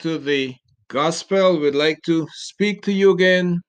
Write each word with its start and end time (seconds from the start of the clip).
to 0.00 0.18
the 0.18 0.54
gospel. 0.88 1.58
We'd 1.58 1.74
like 1.74 2.00
to 2.06 2.26
speak 2.32 2.82
to 2.82 2.92
you 2.92 3.10
again 3.10 3.60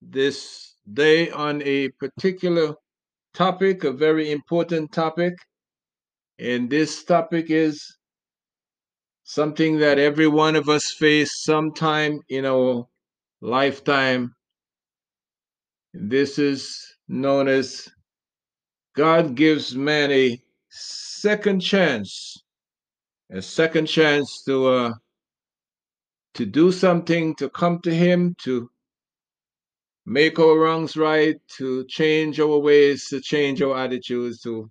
this 0.00 0.74
day 0.92 1.30
on 1.30 1.62
a 1.62 1.88
particular 2.00 2.74
topic, 3.34 3.84
a 3.84 3.92
very 3.92 4.30
important 4.30 4.92
topic. 4.92 5.34
And 6.38 6.68
this 6.68 7.04
topic 7.04 7.46
is 7.50 7.96
something 9.24 9.78
that 9.78 9.98
every 9.98 10.26
one 10.26 10.56
of 10.56 10.68
us 10.68 10.92
face 10.92 11.44
sometime 11.44 12.20
in 12.28 12.44
our 12.44 12.84
lifetime. 13.40 14.34
This 15.94 16.38
is 16.38 16.96
known 17.08 17.48
as 17.48 17.88
God 18.94 19.34
gives 19.34 19.74
man 19.74 20.10
a 20.10 20.38
second 20.70 21.60
chance, 21.60 22.42
a 23.30 23.40
second 23.40 23.86
chance 23.86 24.42
to 24.44 24.66
uh, 24.66 24.92
to 26.34 26.46
do 26.46 26.72
something, 26.72 27.34
to 27.36 27.48
come 27.50 27.80
to 27.80 27.94
Him, 27.94 28.34
to 28.42 28.70
make 30.06 30.38
our 30.38 30.58
wrongs 30.58 30.96
right, 30.96 31.36
to 31.58 31.84
change 31.86 32.40
our 32.40 32.58
ways, 32.58 33.08
to 33.08 33.20
change 33.20 33.62
our 33.62 33.76
attitudes, 33.76 34.40
to 34.42 34.70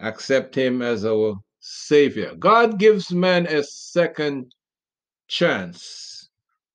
accept 0.00 0.54
Him 0.54 0.82
as 0.82 1.04
our 1.04 1.36
Savior. 1.60 2.34
God 2.38 2.78
gives 2.78 3.12
man 3.12 3.46
a 3.46 3.62
second 3.62 4.54
chance. 5.28 6.28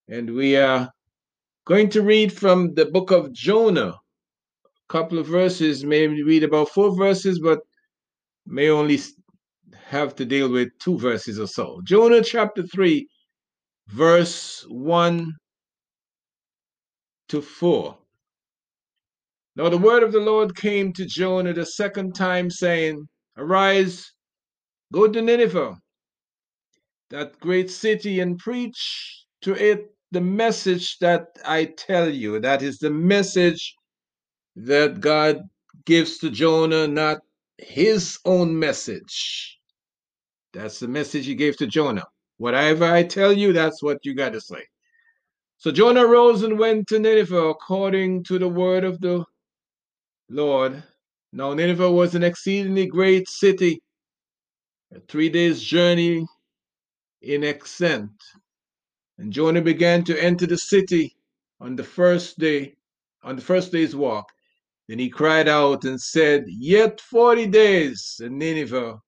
And 0.07 0.33
we 0.35 0.55
are 0.55 0.91
going 1.65 1.89
to 1.89 2.01
read 2.01 2.31
from 2.31 2.73
the 2.73 2.85
book 2.85 3.11
of 3.11 3.33
Jonah. 3.33 3.95
A 4.65 4.93
couple 4.93 5.17
of 5.17 5.25
verses, 5.25 5.83
maybe 5.83 6.21
read 6.21 6.43
about 6.43 6.69
four 6.69 6.95
verses, 6.95 7.39
but 7.39 7.59
may 8.45 8.69
only 8.69 8.99
have 9.87 10.15
to 10.15 10.25
deal 10.25 10.49
with 10.49 10.69
two 10.79 10.97
verses 10.99 11.39
or 11.39 11.47
so. 11.47 11.81
Jonah 11.83 12.21
chapter 12.21 12.61
3, 12.63 13.07
verse 13.87 14.65
1 14.67 15.33
to 17.29 17.41
4. 17.41 17.97
Now 19.55 19.69
the 19.69 19.77
word 19.77 20.03
of 20.03 20.11
the 20.11 20.19
Lord 20.19 20.55
came 20.55 20.91
to 20.93 21.05
Jonah 21.05 21.53
the 21.53 21.65
second 21.65 22.13
time, 22.13 22.49
saying, 22.49 23.07
Arise, 23.37 24.11
go 24.93 25.07
to 25.07 25.21
Nineveh, 25.21 25.75
that 27.09 27.39
great 27.39 27.71
city, 27.71 28.19
and 28.19 28.37
preach 28.37 29.25
to 29.41 29.53
it 29.53 29.85
the 30.11 30.21
message 30.21 30.97
that 30.99 31.27
I 31.45 31.65
tell 31.65 32.09
you. 32.09 32.39
That 32.39 32.61
is 32.61 32.79
the 32.79 32.89
message 32.89 33.75
that 34.55 34.99
God 34.99 35.41
gives 35.85 36.17
to 36.19 36.29
Jonah, 36.29 36.87
not 36.87 37.19
his 37.57 38.17
own 38.25 38.57
message. 38.57 39.57
That's 40.53 40.79
the 40.79 40.87
message 40.87 41.25
he 41.25 41.35
gave 41.35 41.57
to 41.57 41.67
Jonah. 41.67 42.05
Whatever 42.37 42.85
I 42.85 43.03
tell 43.03 43.31
you, 43.31 43.53
that's 43.53 43.81
what 43.81 43.99
you 44.03 44.13
got 44.13 44.33
to 44.33 44.41
say. 44.41 44.63
So 45.57 45.71
Jonah 45.71 46.05
rose 46.05 46.43
and 46.43 46.59
went 46.59 46.87
to 46.87 46.99
Nineveh 46.99 47.49
according 47.49 48.23
to 48.25 48.37
the 48.37 48.49
word 48.49 48.83
of 48.83 48.99
the 48.99 49.25
Lord. 50.29 50.83
Now 51.31 51.53
Nineveh 51.53 51.91
was 51.91 52.15
an 52.15 52.23
exceedingly 52.23 52.87
great 52.87 53.29
city, 53.29 53.81
a 54.93 54.99
three 54.99 55.29
days' 55.29 55.63
journey 55.63 56.25
in 57.21 57.43
extent. 57.43 58.11
And 59.17 59.31
Jonah 59.31 59.61
began 59.61 60.03
to 60.05 60.21
enter 60.21 60.45
the 60.45 60.57
city 60.57 61.15
on 61.61 61.75
the 61.75 61.83
first 61.83 62.37
day, 62.37 62.75
on 63.23 63.35
the 63.37 63.41
first 63.41 63.71
day's 63.71 63.95
walk. 63.95 64.29
Then 64.87 64.99
he 64.99 65.09
cried 65.09 65.47
out 65.47 65.85
and 65.85 65.99
said, 65.99 66.45
Yet 66.47 67.01
forty 67.01 67.47
days, 67.47 68.19
and 68.23 68.37
Nineveh 68.37 68.99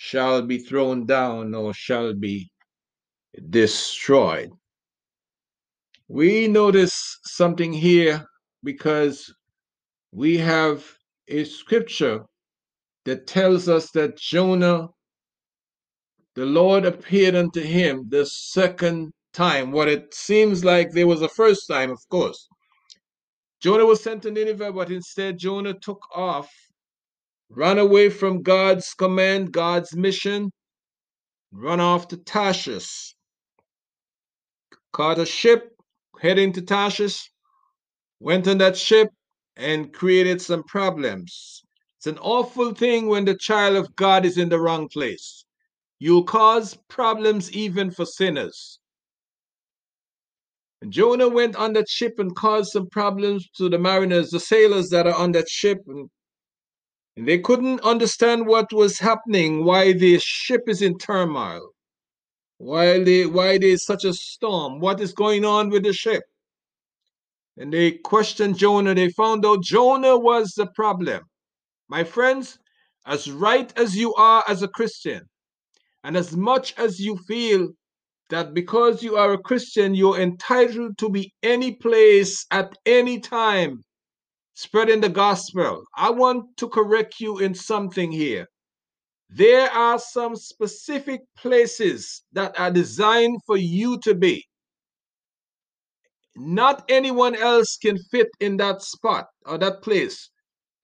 shall 0.00 0.40
be 0.42 0.58
thrown 0.58 1.04
down 1.04 1.52
or 1.56 1.74
shall 1.74 2.14
be 2.14 2.48
destroyed. 3.50 4.48
We 6.06 6.46
notice 6.46 7.18
something 7.24 7.72
here 7.72 8.24
because 8.62 9.34
we 10.12 10.38
have 10.38 10.86
a 11.26 11.42
scripture 11.42 12.20
that 13.06 13.26
tells 13.26 13.68
us 13.68 13.90
that 13.90 14.16
Jonah, 14.16 14.86
the 16.36 16.46
Lord 16.46 16.84
appeared 16.84 17.34
unto 17.34 17.60
him 17.60 18.06
the 18.08 18.24
second 18.24 19.12
time. 19.32 19.72
What 19.72 19.88
it 19.88 20.14
seems 20.14 20.64
like 20.64 20.92
there 20.92 21.08
was 21.08 21.22
a 21.22 21.28
first 21.28 21.66
time, 21.66 21.90
of 21.90 22.00
course. 22.08 22.46
Jonah 23.60 23.84
was 23.84 24.00
sent 24.00 24.22
to 24.22 24.30
Nineveh, 24.30 24.72
but 24.72 24.92
instead 24.92 25.38
Jonah 25.38 25.74
took 25.74 26.00
off 26.14 26.48
run 27.50 27.78
away 27.78 28.10
from 28.10 28.42
God's 28.42 28.92
command, 28.94 29.52
God's 29.52 29.96
mission, 29.96 30.50
run 31.52 31.80
off 31.80 32.08
to 32.08 32.16
Tarshish. 32.16 33.14
Caught 34.92 35.18
a 35.18 35.26
ship 35.26 35.70
heading 36.20 36.52
to 36.52 36.62
Tarshish, 36.62 37.30
went 38.20 38.48
on 38.48 38.58
that 38.58 38.76
ship 38.76 39.08
and 39.56 39.92
created 39.92 40.40
some 40.40 40.62
problems. 40.64 41.62
It's 41.98 42.06
an 42.06 42.18
awful 42.18 42.74
thing 42.74 43.08
when 43.08 43.24
the 43.24 43.36
child 43.36 43.76
of 43.76 43.94
God 43.96 44.24
is 44.24 44.38
in 44.38 44.48
the 44.48 44.60
wrong 44.60 44.88
place. 44.88 45.44
You'll 45.98 46.24
cause 46.24 46.78
problems 46.88 47.50
even 47.52 47.90
for 47.90 48.04
sinners. 48.04 48.78
And 50.80 50.92
Jonah 50.92 51.28
went 51.28 51.56
on 51.56 51.72
that 51.72 51.88
ship 51.88 52.14
and 52.18 52.34
caused 52.36 52.70
some 52.70 52.88
problems 52.88 53.48
to 53.56 53.68
the 53.68 53.78
mariners, 53.78 54.30
the 54.30 54.38
sailors 54.38 54.90
that 54.90 55.08
are 55.08 55.14
on 55.14 55.32
that 55.32 55.48
ship, 55.48 55.78
and 55.88 56.08
and 56.08 56.10
they 57.26 57.38
couldn't 57.38 57.80
understand 57.80 58.46
what 58.46 58.72
was 58.72 58.98
happening, 58.98 59.64
why 59.64 59.92
the 59.92 60.18
ship 60.18 60.62
is 60.68 60.82
in 60.82 60.98
turmoil, 60.98 61.70
why, 62.58 63.02
they, 63.02 63.26
why 63.26 63.58
there's 63.58 63.84
such 63.84 64.04
a 64.04 64.12
storm, 64.12 64.78
what 64.78 65.00
is 65.00 65.12
going 65.12 65.44
on 65.44 65.70
with 65.70 65.84
the 65.84 65.92
ship. 65.92 66.22
And 67.56 67.72
they 67.72 67.92
questioned 67.92 68.58
Jonah. 68.58 68.94
They 68.94 69.08
found 69.10 69.44
out 69.44 69.62
Jonah 69.62 70.16
was 70.16 70.52
the 70.52 70.66
problem. 70.76 71.24
My 71.88 72.04
friends, 72.04 72.58
as 73.06 73.30
right 73.30 73.72
as 73.76 73.96
you 73.96 74.14
are 74.14 74.44
as 74.46 74.62
a 74.62 74.68
Christian, 74.68 75.22
and 76.04 76.16
as 76.16 76.36
much 76.36 76.74
as 76.78 77.00
you 77.00 77.16
feel 77.16 77.70
that 78.30 78.54
because 78.54 79.02
you 79.02 79.16
are 79.16 79.32
a 79.32 79.42
Christian, 79.42 79.94
you're 79.94 80.20
entitled 80.20 80.98
to 80.98 81.08
be 81.08 81.32
any 81.42 81.72
place 81.72 82.46
at 82.50 82.76
any 82.86 83.18
time 83.18 83.82
spreading 84.58 85.00
the 85.00 85.08
gospel. 85.08 85.84
I 85.96 86.10
want 86.10 86.56
to 86.56 86.68
correct 86.68 87.20
you 87.20 87.38
in 87.38 87.54
something 87.54 88.10
here. 88.10 88.44
There 89.30 89.70
are 89.70 90.00
some 90.00 90.34
specific 90.34 91.20
places 91.36 92.24
that 92.32 92.58
are 92.58 92.72
designed 92.72 93.38
for 93.46 93.56
you 93.56 94.00
to 94.00 94.16
be. 94.16 94.44
Not 96.34 96.84
anyone 96.88 97.36
else 97.36 97.78
can 97.80 97.98
fit 98.10 98.26
in 98.40 98.56
that 98.56 98.82
spot 98.82 99.26
or 99.46 99.58
that 99.58 99.80
place. 99.80 100.28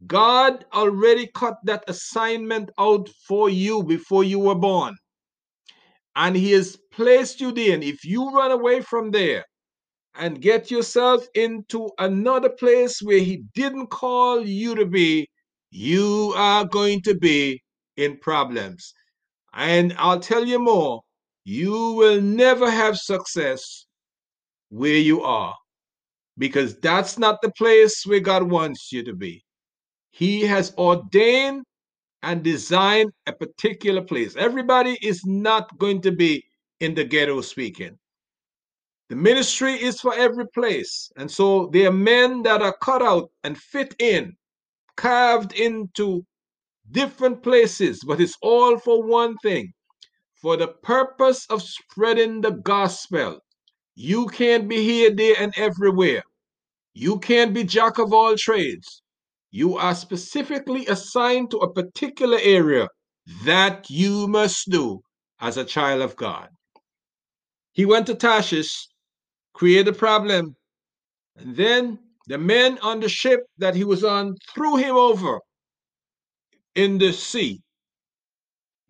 God 0.07 0.65
already 0.73 1.29
cut 1.35 1.57
that 1.65 1.83
assignment 1.89 2.71
out 2.79 3.09
for 3.27 3.51
you 3.51 3.83
before 3.83 4.23
you 4.23 4.39
were 4.39 4.55
born. 4.55 4.95
And 6.15 6.37
He 6.37 6.53
has 6.53 6.79
placed 6.93 7.41
you 7.41 7.51
there. 7.51 7.75
And 7.75 7.83
if 7.83 8.05
you 8.05 8.31
run 8.31 8.53
away 8.53 8.83
from 8.83 9.11
there, 9.11 9.45
and 10.17 10.41
get 10.41 10.71
yourself 10.71 11.27
into 11.35 11.91
another 11.99 12.51
place 12.51 13.01
where 13.03 13.19
He 13.19 13.45
didn't 13.55 13.89
call 13.89 14.45
you 14.45 14.75
to 14.75 14.87
be, 14.87 15.29
you 15.71 16.33
are 16.37 16.65
going 16.65 17.03
to 17.03 17.15
be 17.15 17.63
in 17.97 18.19
problems. 18.19 18.95
And 19.53 19.95
I'll 19.99 20.21
tell 20.21 20.45
you 20.45 20.59
more 20.59 21.03
you 21.45 21.93
will 21.93 22.21
never 22.21 22.71
have 22.71 22.97
success 22.97 23.87
where 24.71 24.97
you 24.97 25.23
are 25.23 25.55
because 26.39 26.77
that's 26.81 27.19
not 27.19 27.41
the 27.43 27.53
place 27.53 28.03
where 28.07 28.21
God 28.21 28.45
wants 28.51 28.91
you 28.93 29.05
to 29.05 29.15
be. 29.15 29.45
He 30.11 30.43
has 30.43 30.73
ordained 30.79 31.65
and 32.23 32.43
designed 32.43 33.11
a 33.27 33.33
particular 33.33 34.03
place. 34.03 34.35
Everybody 34.37 34.99
is 35.03 35.23
not 35.27 35.77
going 35.79 36.01
to 36.03 36.13
be 36.13 36.45
in 36.81 36.95
the 36.95 37.05
ghetto 37.05 37.41
speaking. 37.43 37.99
The 39.11 39.17
ministry 39.17 39.75
is 39.75 40.01
for 40.01 40.15
every 40.15 40.47
place. 40.49 41.11
And 41.17 41.31
so 41.31 41.69
there 41.73 41.89
are 41.89 41.93
men 41.93 42.43
that 42.45 42.63
are 42.63 42.77
cut 42.83 43.03
out 43.03 43.31
and 43.43 43.57
fit 43.57 43.95
in, 43.99 44.33
carved 44.97 45.53
into 45.53 46.25
different 46.91 47.43
places, 47.43 48.01
but 48.07 48.21
it's 48.21 48.37
all 48.43 48.79
for 48.79 49.03
one 49.07 49.37
thing 49.39 49.73
for 50.45 50.57
the 50.57 50.69
purpose 50.69 51.47
of 51.51 51.63
spreading 51.63 52.41
the 52.41 52.51
gospel. 52.51 53.39
You 53.95 54.27
can't 54.27 54.69
be 54.69 54.83
here, 54.83 55.11
there, 55.11 55.37
and 55.39 55.55
everywhere. 55.57 56.23
You 56.95 57.19
can't 57.19 57.55
be 57.55 57.65
jack 57.65 57.99
of 57.99 58.13
all 58.13 58.37
trades. 58.37 59.03
You 59.51 59.77
are 59.77 59.95
specifically 59.95 60.87
assigned 60.87 61.51
to 61.51 61.59
a 61.59 61.73
particular 61.73 62.39
area 62.43 62.89
that 63.45 63.89
you 63.89 64.29
must 64.29 64.71
do 64.71 65.01
as 65.41 65.57
a 65.57 65.65
child 65.65 66.03
of 66.03 66.17
God. 66.17 66.49
He 67.73 67.85
went 67.87 68.07
to 68.09 68.15
Tarshish 68.15 68.87
create 69.55 69.89
a 69.89 69.93
problem. 69.93 70.55
And 71.37 71.57
then 71.57 71.99
the 72.27 72.39
men 72.39 72.79
on 72.83 73.01
the 73.01 73.09
ship 73.09 73.41
that 73.59 73.75
he 73.75 73.85
was 73.85 74.05
on 74.05 74.37
threw 74.55 74.77
him 74.77 74.97
over 74.97 75.41
in 76.75 76.99
the 76.99 77.13
sea. 77.13 77.61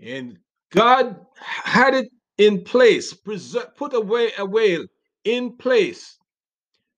And 0.01 0.39
God 0.73 1.17
had 1.39 1.95
it 1.95 2.09
in 2.39 2.65
place, 2.65 3.15
put 3.15 3.95
away 3.95 4.33
a 4.39 4.45
whale 4.45 4.85
in 5.25 5.57
place 5.57 6.19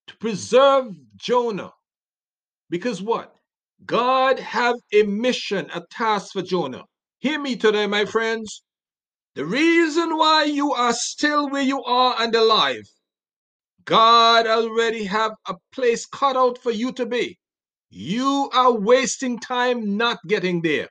to 0.06 0.16
preserve 0.16 0.86
Jonah. 1.16 1.70
Because 2.70 3.02
what? 3.02 3.34
God 3.84 4.38
have 4.38 4.76
a 4.92 5.02
mission, 5.02 5.68
a 5.74 5.82
task 5.90 6.32
for 6.32 6.42
Jonah. 6.42 6.84
Hear 7.18 7.38
me 7.40 7.56
today, 7.56 7.86
my 7.86 8.04
friends. 8.04 8.62
The 9.34 9.44
reason 9.44 10.16
why 10.16 10.44
you 10.44 10.72
are 10.72 10.94
still 10.94 11.50
where 11.50 11.62
you 11.62 11.82
are 11.84 12.16
and 12.18 12.34
alive, 12.34 12.88
God 13.86 14.46
already 14.46 15.04
have 15.04 15.32
a 15.48 15.54
place 15.72 16.06
cut 16.06 16.36
out 16.36 16.58
for 16.58 16.70
you 16.72 16.92
to 16.92 17.06
be. 17.06 17.38
You 17.90 18.50
are 18.52 18.72
wasting 18.72 19.38
time 19.38 19.96
not 19.96 20.18
getting 20.26 20.60
there. 20.60 20.88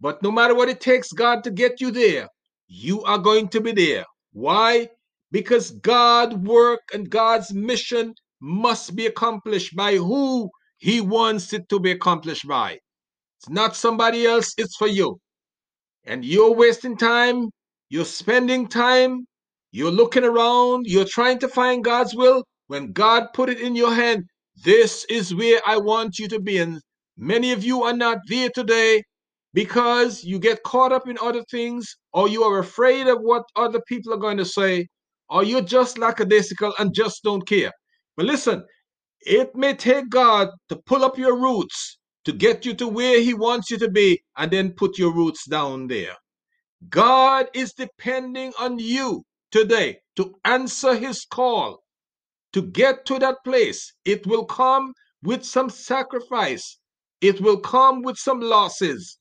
But 0.00 0.22
no 0.22 0.30
matter 0.30 0.54
what 0.54 0.68
it 0.68 0.80
takes 0.80 1.12
God 1.12 1.44
to 1.44 1.50
get 1.50 1.80
you 1.80 1.90
there, 1.90 2.28
you 2.68 3.02
are 3.02 3.18
going 3.18 3.48
to 3.48 3.60
be 3.60 3.72
there. 3.72 4.04
Why? 4.32 4.88
Because 5.32 5.72
God's 5.72 6.36
work 6.36 6.80
and 6.94 7.10
God's 7.10 7.52
mission 7.52 8.14
must 8.40 8.96
be 8.96 9.06
accomplished 9.06 9.76
by 9.76 9.96
who 9.96 10.50
He 10.78 11.00
wants 11.00 11.52
it 11.52 11.68
to 11.68 11.80
be 11.80 11.90
accomplished 11.90 12.46
by. 12.48 12.78
It's 13.38 13.50
not 13.50 13.76
somebody 13.76 14.24
else, 14.24 14.54
it's 14.56 14.76
for 14.76 14.86
you. 14.86 15.18
And 16.04 16.24
you're 16.24 16.54
wasting 16.54 16.96
time, 16.96 17.50
you're 17.88 18.04
spending 18.04 18.68
time, 18.68 19.26
you're 19.72 19.92
looking 19.92 20.24
around, 20.24 20.86
you're 20.86 21.04
trying 21.04 21.38
to 21.40 21.48
find 21.48 21.84
God's 21.84 22.14
will. 22.14 22.44
When 22.68 22.92
God 22.92 23.28
put 23.34 23.48
it 23.48 23.60
in 23.60 23.76
your 23.76 23.94
hand, 23.94 24.24
this 24.64 25.04
is 25.08 25.34
where 25.34 25.60
I 25.66 25.78
want 25.78 26.18
you 26.18 26.28
to 26.28 26.40
be. 26.40 26.58
And 26.58 26.80
many 27.16 27.52
of 27.52 27.64
you 27.64 27.84
are 27.84 27.96
not 27.96 28.18
there 28.28 28.50
today 28.54 29.02
because 29.54 30.24
you 30.24 30.38
get 30.38 30.62
caught 30.64 30.92
up 30.92 31.08
in 31.08 31.18
other 31.20 31.44
things, 31.50 31.96
or 32.12 32.28
you 32.28 32.44
are 32.44 32.58
afraid 32.60 33.06
of 33.08 33.18
what 33.20 33.44
other 33.56 33.80
people 33.88 34.12
are 34.12 34.18
going 34.18 34.36
to 34.38 34.44
say, 34.44 34.86
or 35.28 35.44
you're 35.44 35.60
just 35.62 35.98
lackadaisical 35.98 36.72
and 36.78 36.94
just 36.94 37.22
don't 37.24 37.46
care. 37.46 37.72
But 38.16 38.26
listen, 38.26 38.64
it 39.22 39.54
may 39.56 39.74
take 39.74 40.08
God 40.10 40.48
to 40.68 40.76
pull 40.86 41.04
up 41.04 41.18
your 41.18 41.40
roots 41.40 41.98
to 42.24 42.32
get 42.32 42.66
you 42.66 42.74
to 42.74 42.88
where 42.88 43.20
He 43.20 43.34
wants 43.34 43.70
you 43.70 43.78
to 43.78 43.90
be 43.90 44.22
and 44.36 44.50
then 44.50 44.72
put 44.72 44.98
your 44.98 45.14
roots 45.14 45.46
down 45.46 45.88
there. 45.88 46.14
God 46.88 47.48
is 47.54 47.72
depending 47.74 48.52
on 48.58 48.78
you 48.78 49.24
today 49.52 49.98
to 50.16 50.34
answer 50.44 50.94
His 50.96 51.24
call 51.24 51.78
to 52.54 52.62
get 52.62 53.06
to 53.06 53.20
that 53.20 53.38
place. 53.44 53.94
It 54.06 54.26
will 54.26 54.46
come 54.46 54.94
with 55.24 55.44
some 55.44 55.70
sacrifice, 55.70 56.78
it 57.22 57.42
will 57.42 57.60
come 57.60 58.02
with 58.02 58.18
some 58.18 58.40
losses, 58.40 59.18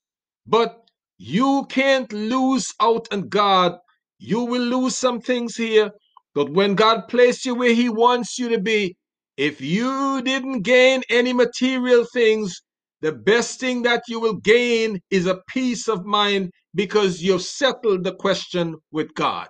but 0.48 0.78
you 1.18 1.68
can't 1.70 2.12
lose 2.14 2.74
out 2.82 3.10
on 3.14 3.30
God. 3.30 3.78
You 4.22 4.42
will 4.46 4.64
lose 4.64 4.98
some 4.98 5.22
things 5.22 5.58
here, 5.58 5.92
but 6.36 6.52
when 6.52 6.76
God 6.76 7.10
placed 7.10 7.46
you 7.46 7.56
where 7.56 7.76
He 7.76 7.90
wants 7.90 8.40
you 8.40 8.50
to 8.52 8.60
be, 8.62 8.98
if 9.38 9.62
you 9.62 10.24
didn't 10.24 10.64
gain 10.64 11.04
any 11.12 11.34
material 11.34 12.06
things, 12.14 12.62
the 13.02 13.14
best 13.14 13.62
thing 13.62 13.84
that 13.84 14.04
you 14.10 14.20
will 14.22 14.36
gain 14.38 15.02
is 15.12 15.28
a 15.28 15.42
peace 15.50 15.90
of 15.90 16.06
mind 16.06 16.52
because 16.76 17.22
you've 17.24 17.44
settled 17.44 18.04
the 18.06 18.16
question 18.16 18.78
with 18.92 19.14
God. 19.16 19.50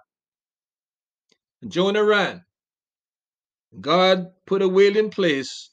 Jonah 1.67 2.03
ran. 2.03 2.43
God 3.81 4.31
put 4.45 4.61
a 4.61 4.67
whale 4.67 4.97
in 4.97 5.09
place 5.09 5.71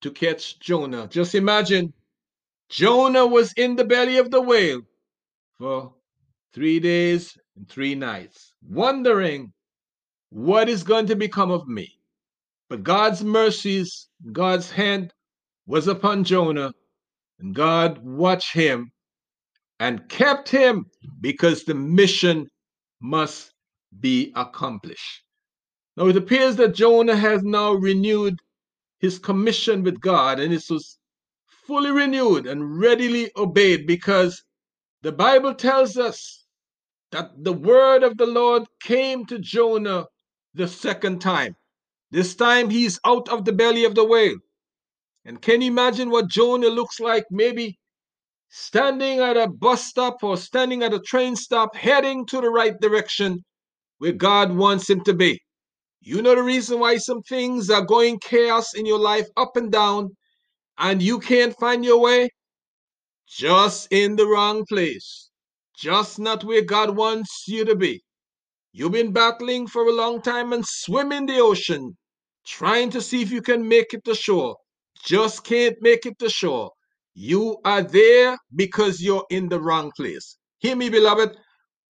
to 0.00 0.10
catch 0.10 0.58
Jonah. 0.60 1.08
Just 1.08 1.34
imagine 1.34 1.92
Jonah 2.68 3.26
was 3.26 3.52
in 3.56 3.76
the 3.76 3.84
belly 3.84 4.18
of 4.18 4.30
the 4.30 4.40
whale 4.40 4.82
for 5.58 5.94
three 6.54 6.80
days 6.80 7.36
and 7.56 7.68
three 7.68 7.94
nights, 7.94 8.52
wondering 8.62 9.52
what 10.30 10.68
is 10.68 10.82
going 10.82 11.06
to 11.06 11.16
become 11.16 11.50
of 11.50 11.66
me. 11.66 11.88
But 12.68 12.82
God's 12.82 13.22
mercies, 13.22 14.08
God's 14.32 14.70
hand 14.70 15.12
was 15.66 15.88
upon 15.88 16.24
Jonah, 16.24 16.72
and 17.38 17.54
God 17.54 17.98
watched 18.02 18.52
him 18.54 18.90
and 19.78 20.08
kept 20.08 20.48
him 20.48 20.86
because 21.20 21.64
the 21.64 21.74
mission 21.74 22.48
must 23.00 23.52
be 24.00 24.32
accomplished. 24.34 25.22
Now 25.96 26.08
it 26.08 26.16
appears 26.16 26.56
that 26.56 26.74
Jonah 26.74 27.16
has 27.16 27.42
now 27.42 27.72
renewed 27.72 28.38
his 28.98 29.18
commission 29.18 29.82
with 29.82 30.00
God 30.00 30.40
and 30.40 30.52
it 30.52 30.64
was 30.70 30.98
fully 31.48 31.90
renewed 31.90 32.46
and 32.46 32.78
readily 32.78 33.30
obeyed 33.36 33.86
because 33.86 34.42
the 35.02 35.12
Bible 35.12 35.54
tells 35.54 35.96
us 35.96 36.44
that 37.12 37.32
the 37.42 37.52
word 37.52 38.02
of 38.02 38.16
the 38.16 38.26
Lord 38.26 38.64
came 38.80 39.24
to 39.26 39.38
Jonah 39.38 40.06
the 40.54 40.68
second 40.68 41.20
time. 41.20 41.56
This 42.10 42.34
time 42.34 42.70
he's 42.70 43.00
out 43.04 43.28
of 43.28 43.44
the 43.44 43.52
belly 43.52 43.84
of 43.84 43.94
the 43.94 44.04
whale. 44.04 44.38
And 45.24 45.40
can 45.40 45.60
you 45.60 45.70
imagine 45.70 46.10
what 46.10 46.28
Jonah 46.28 46.68
looks 46.68 47.00
like? 47.00 47.24
Maybe 47.30 47.78
standing 48.48 49.20
at 49.20 49.36
a 49.36 49.48
bus 49.48 49.84
stop 49.84 50.22
or 50.22 50.36
standing 50.36 50.82
at 50.82 50.94
a 50.94 51.00
train 51.00 51.36
stop, 51.36 51.74
heading 51.74 52.26
to 52.26 52.40
the 52.40 52.48
right 52.50 52.78
direction 52.80 53.44
where 53.98 54.12
God 54.12 54.54
wants 54.54 54.88
him 54.88 55.02
to 55.04 55.14
be. 55.14 55.40
You 56.00 56.22
know 56.22 56.34
the 56.34 56.42
reason 56.42 56.78
why 56.78 56.98
some 56.98 57.22
things 57.22 57.70
are 57.70 57.84
going 57.84 58.18
chaos 58.20 58.74
in 58.74 58.86
your 58.86 58.98
life 58.98 59.26
up 59.36 59.56
and 59.56 59.72
down 59.72 60.10
and 60.78 61.02
you 61.02 61.18
can't 61.18 61.56
find 61.58 61.84
your 61.84 62.00
way? 62.00 62.28
Just 63.28 63.88
in 63.90 64.16
the 64.16 64.26
wrong 64.26 64.64
place. 64.68 65.30
Just 65.76 66.18
not 66.18 66.44
where 66.44 66.62
God 66.62 66.96
wants 66.96 67.44
you 67.48 67.64
to 67.64 67.74
be. 67.74 68.02
You've 68.72 68.92
been 68.92 69.12
battling 69.12 69.66
for 69.66 69.84
a 69.86 69.92
long 69.92 70.22
time 70.22 70.52
and 70.52 70.64
swim 70.64 71.10
in 71.10 71.26
the 71.26 71.38
ocean, 71.38 71.96
trying 72.46 72.90
to 72.90 73.00
see 73.00 73.22
if 73.22 73.30
you 73.30 73.42
can 73.42 73.66
make 73.66 73.94
it 73.94 74.04
to 74.04 74.14
shore. 74.14 74.56
Just 75.04 75.44
can't 75.44 75.76
make 75.80 76.06
it 76.06 76.18
to 76.18 76.28
shore. 76.28 76.70
You 77.14 77.56
are 77.64 77.82
there 77.82 78.36
because 78.54 79.00
you're 79.00 79.24
in 79.30 79.48
the 79.48 79.60
wrong 79.60 79.90
place. 79.96 80.36
Hear 80.58 80.76
me, 80.76 80.90
beloved. 80.90 81.36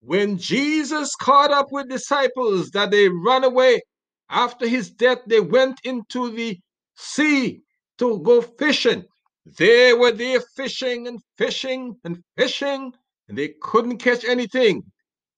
When 0.04 0.36
Jesus 0.36 1.14
caught 1.14 1.52
up 1.52 1.70
with 1.70 1.88
disciples 1.88 2.70
that 2.70 2.90
they 2.90 3.08
ran 3.08 3.44
away 3.44 3.82
after 4.28 4.66
his 4.66 4.90
death, 4.90 5.18
they 5.26 5.38
went 5.38 5.78
into 5.84 6.30
the 6.30 6.58
sea 6.96 7.62
to 7.98 8.18
go 8.18 8.42
fishing. 8.42 9.04
They 9.46 9.92
were 9.92 10.10
there 10.10 10.40
fishing 10.56 11.06
and 11.06 11.20
fishing 11.38 11.96
and 12.02 12.18
fishing, 12.36 12.92
and 13.28 13.38
they 13.38 13.54
couldn't 13.62 13.98
catch 13.98 14.24
anything. 14.24 14.82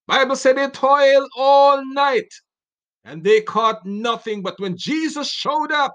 Bible 0.06 0.34
said 0.34 0.56
they 0.56 0.68
toiled 0.68 1.28
all 1.36 1.84
night 1.92 2.32
and 3.04 3.22
they 3.22 3.42
caught 3.42 3.84
nothing. 3.84 4.42
But 4.42 4.58
when 4.58 4.78
Jesus 4.78 5.30
showed 5.30 5.72
up 5.72 5.94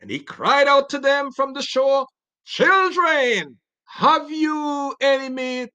and 0.00 0.10
he 0.10 0.18
cried 0.18 0.66
out 0.66 0.88
to 0.90 0.98
them 0.98 1.30
from 1.32 1.52
the 1.52 1.62
shore, 1.62 2.06
Children, 2.46 3.58
have 3.84 4.30
you 4.30 4.94
any 5.02 5.28
meat? 5.28 5.74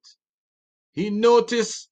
He 0.94 1.12
noticed 1.12 1.90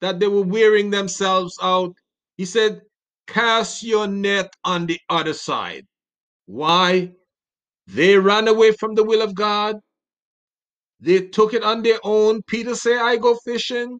that 0.00 0.20
they 0.20 0.28
were 0.28 0.42
wearing 0.42 0.90
themselves 0.90 1.56
out. 1.62 1.94
He 2.36 2.44
said, 2.44 2.82
Cast 3.26 3.82
your 3.82 4.06
net 4.06 4.52
on 4.64 4.86
the 4.86 4.98
other 5.08 5.34
side. 5.34 5.86
Why? 6.46 7.12
They 7.86 8.16
ran 8.18 8.48
away 8.48 8.72
from 8.72 8.94
the 8.94 9.04
will 9.04 9.22
of 9.22 9.34
God. 9.34 9.76
They 11.00 11.22
took 11.28 11.54
it 11.54 11.62
on 11.62 11.82
their 11.82 11.98
own. 12.04 12.42
Peter 12.42 12.74
said, 12.74 12.98
I 12.98 13.16
go 13.16 13.36
fishing. 13.44 13.98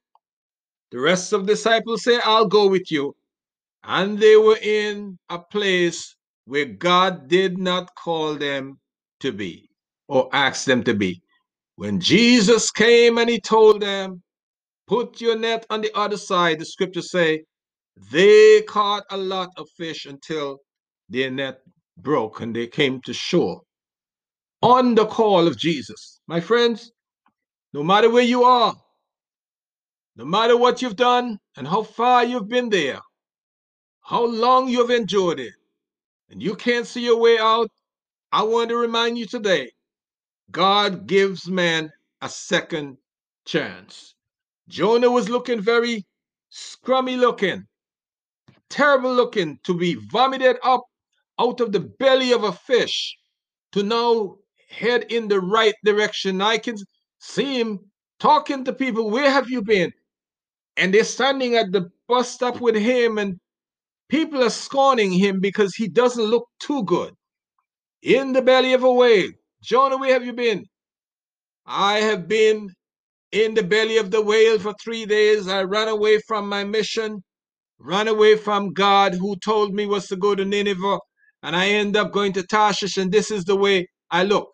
The 0.90 1.00
rest 1.00 1.32
of 1.32 1.46
the 1.46 1.54
disciples 1.54 2.04
say, 2.04 2.20
I'll 2.24 2.46
go 2.48 2.68
with 2.68 2.90
you. 2.90 3.14
And 3.84 4.18
they 4.18 4.36
were 4.36 4.58
in 4.62 5.18
a 5.30 5.38
place 5.38 6.16
where 6.46 6.66
God 6.66 7.28
did 7.28 7.58
not 7.58 7.94
call 7.94 8.34
them 8.36 8.78
to 9.20 9.32
be 9.32 9.70
or 10.08 10.28
ask 10.32 10.64
them 10.66 10.82
to 10.84 10.94
be. 10.94 11.22
When 11.76 12.00
Jesus 12.00 12.70
came 12.70 13.18
and 13.18 13.30
he 13.30 13.40
told 13.40 13.82
them, 13.82 14.22
Put 14.90 15.20
your 15.20 15.38
net 15.38 15.64
on 15.70 15.82
the 15.82 15.96
other 15.96 16.16
side, 16.16 16.58
the 16.58 16.64
scriptures 16.64 17.12
say, 17.12 17.44
they 18.10 18.62
caught 18.62 19.04
a 19.12 19.16
lot 19.16 19.50
of 19.56 19.68
fish 19.76 20.04
until 20.04 20.58
their 21.08 21.30
net 21.30 21.60
broke 21.96 22.40
and 22.40 22.56
they 22.56 22.66
came 22.66 23.00
to 23.02 23.12
shore 23.12 23.60
on 24.62 24.96
the 24.96 25.06
call 25.06 25.46
of 25.46 25.56
Jesus. 25.56 26.20
My 26.26 26.40
friends, 26.40 26.90
no 27.72 27.84
matter 27.84 28.10
where 28.10 28.24
you 28.24 28.42
are, 28.42 28.74
no 30.16 30.24
matter 30.24 30.56
what 30.56 30.82
you've 30.82 30.96
done 30.96 31.38
and 31.56 31.68
how 31.68 31.84
far 31.84 32.24
you've 32.24 32.48
been 32.48 32.68
there, 32.68 32.98
how 34.00 34.26
long 34.26 34.68
you've 34.68 34.90
endured 34.90 35.38
it, 35.38 35.54
and 36.30 36.42
you 36.42 36.56
can't 36.56 36.84
see 36.84 37.04
your 37.04 37.20
way 37.20 37.38
out, 37.38 37.70
I 38.32 38.42
want 38.42 38.70
to 38.70 38.76
remind 38.76 39.18
you 39.18 39.26
today 39.26 39.70
God 40.50 41.06
gives 41.06 41.46
man 41.46 41.92
a 42.22 42.28
second 42.28 42.96
chance. 43.44 44.16
Jonah 44.70 45.10
was 45.10 45.28
looking 45.28 45.60
very 45.60 46.06
scrummy 46.52 47.18
looking, 47.18 47.66
terrible 48.70 49.14
looking 49.14 49.58
to 49.64 49.74
be 49.74 49.96
vomited 49.96 50.56
up 50.64 50.84
out 51.40 51.60
of 51.60 51.72
the 51.72 51.80
belly 51.80 52.32
of 52.32 52.44
a 52.44 52.52
fish 52.52 53.16
to 53.72 53.82
now 53.82 54.36
head 54.70 55.06
in 55.10 55.28
the 55.28 55.40
right 55.40 55.74
direction. 55.84 56.40
I 56.40 56.58
can 56.58 56.76
see 57.20 57.60
him 57.60 57.80
talking 58.20 58.64
to 58.64 58.72
people. 58.72 59.10
Where 59.10 59.30
have 59.30 59.50
you 59.50 59.62
been? 59.62 59.92
and 60.76 60.94
they're 60.94 61.04
standing 61.04 61.56
at 61.56 61.72
the 61.72 61.90
bus 62.08 62.30
stop 62.30 62.60
with 62.60 62.76
him, 62.76 63.18
and 63.18 63.38
people 64.08 64.42
are 64.42 64.50
scorning 64.50 65.12
him 65.12 65.40
because 65.40 65.74
he 65.74 65.88
doesn't 65.88 66.24
look 66.24 66.48
too 66.60 66.84
good. 66.84 67.14
In 68.02 68.32
the 68.32 68.42
belly 68.42 68.72
of 68.72 68.84
a 68.84 68.92
whale. 68.92 69.30
Jonah, 69.62 69.98
where 69.98 70.14
have 70.14 70.24
you 70.24 70.32
been? 70.32 70.64
I 71.66 71.98
have 71.98 72.28
been 72.28 72.70
in 73.32 73.54
the 73.54 73.62
belly 73.62 73.96
of 73.98 74.10
the 74.10 74.22
whale 74.22 74.58
for 74.58 74.74
three 74.82 75.06
days. 75.06 75.48
I 75.48 75.62
ran 75.62 75.88
away 75.88 76.18
from 76.26 76.48
my 76.48 76.64
mission, 76.64 77.22
ran 77.78 78.08
away 78.08 78.36
from 78.36 78.72
God 78.72 79.14
who 79.14 79.36
told 79.36 79.74
me 79.74 79.86
was 79.86 80.06
to 80.08 80.16
go 80.16 80.34
to 80.34 80.44
Nineveh, 80.44 80.98
and 81.42 81.56
I 81.56 81.68
end 81.68 81.96
up 81.96 82.12
going 82.12 82.32
to 82.34 82.42
Tarshish, 82.42 82.96
and 82.96 83.12
this 83.12 83.30
is 83.30 83.44
the 83.44 83.56
way 83.56 83.88
I 84.10 84.24
look. 84.24 84.50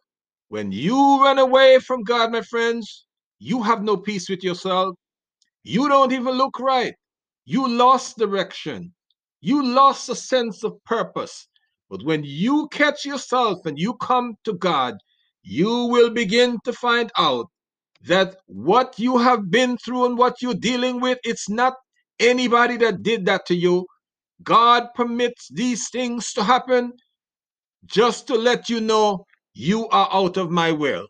When 0.49 0.71
you 0.71 1.23
run 1.23 1.39
away 1.39 1.79
from 1.81 2.03
God, 2.03 2.31
my 2.31 2.43
friends, 2.43 3.07
you 3.39 3.63
have 3.63 3.83
no 3.83 3.97
peace 3.97 4.29
with 4.29 4.45
yourself. 4.45 4.95
You 5.65 5.89
don't 5.89 6.13
even 6.13 6.35
look 6.37 6.61
right. 6.61 6.95
You 7.45 7.69
lost 7.69 8.19
direction. 8.19 8.93
You 9.41 9.65
lost 9.65 10.09
a 10.09 10.15
sense 10.15 10.63
of 10.65 10.83
purpose. 10.85 11.49
But 11.91 12.05
when 12.05 12.23
you 12.25 12.69
catch 12.69 13.05
yourself 13.05 13.67
and 13.67 13.79
you 13.79 13.95
come 13.95 14.35
to 14.45 14.55
God, 14.55 14.97
you 15.43 15.87
will 15.87 16.11
begin 16.11 16.59
to 16.65 16.73
find 16.73 17.11
out 17.17 17.47
that 18.05 18.37
what 18.47 18.99
you 18.99 19.19
have 19.19 19.51
been 19.51 19.77
through 19.79 20.07
and 20.07 20.19
what 20.19 20.43
you're 20.43 20.55
dealing 20.55 21.01
with, 21.01 21.19
it's 21.25 21.49
not 21.49 21.75
anybody 22.21 22.77
that 22.79 23.03
did 23.03 23.27
that 23.27 23.47
to 23.47 23.55
you. 23.55 23.87
God 24.43 24.89
permits 24.95 25.49
these 25.53 25.89
things 25.91 26.33
to 26.35 26.45
happen 26.45 26.93
just 27.87 28.27
to 28.29 28.35
let 28.35 28.69
you 28.69 28.81
know 28.81 29.25
you 29.55 29.89
are 29.89 30.09
out 30.13 30.37
of 30.37 30.51
my 30.51 30.73
will. 30.73 31.07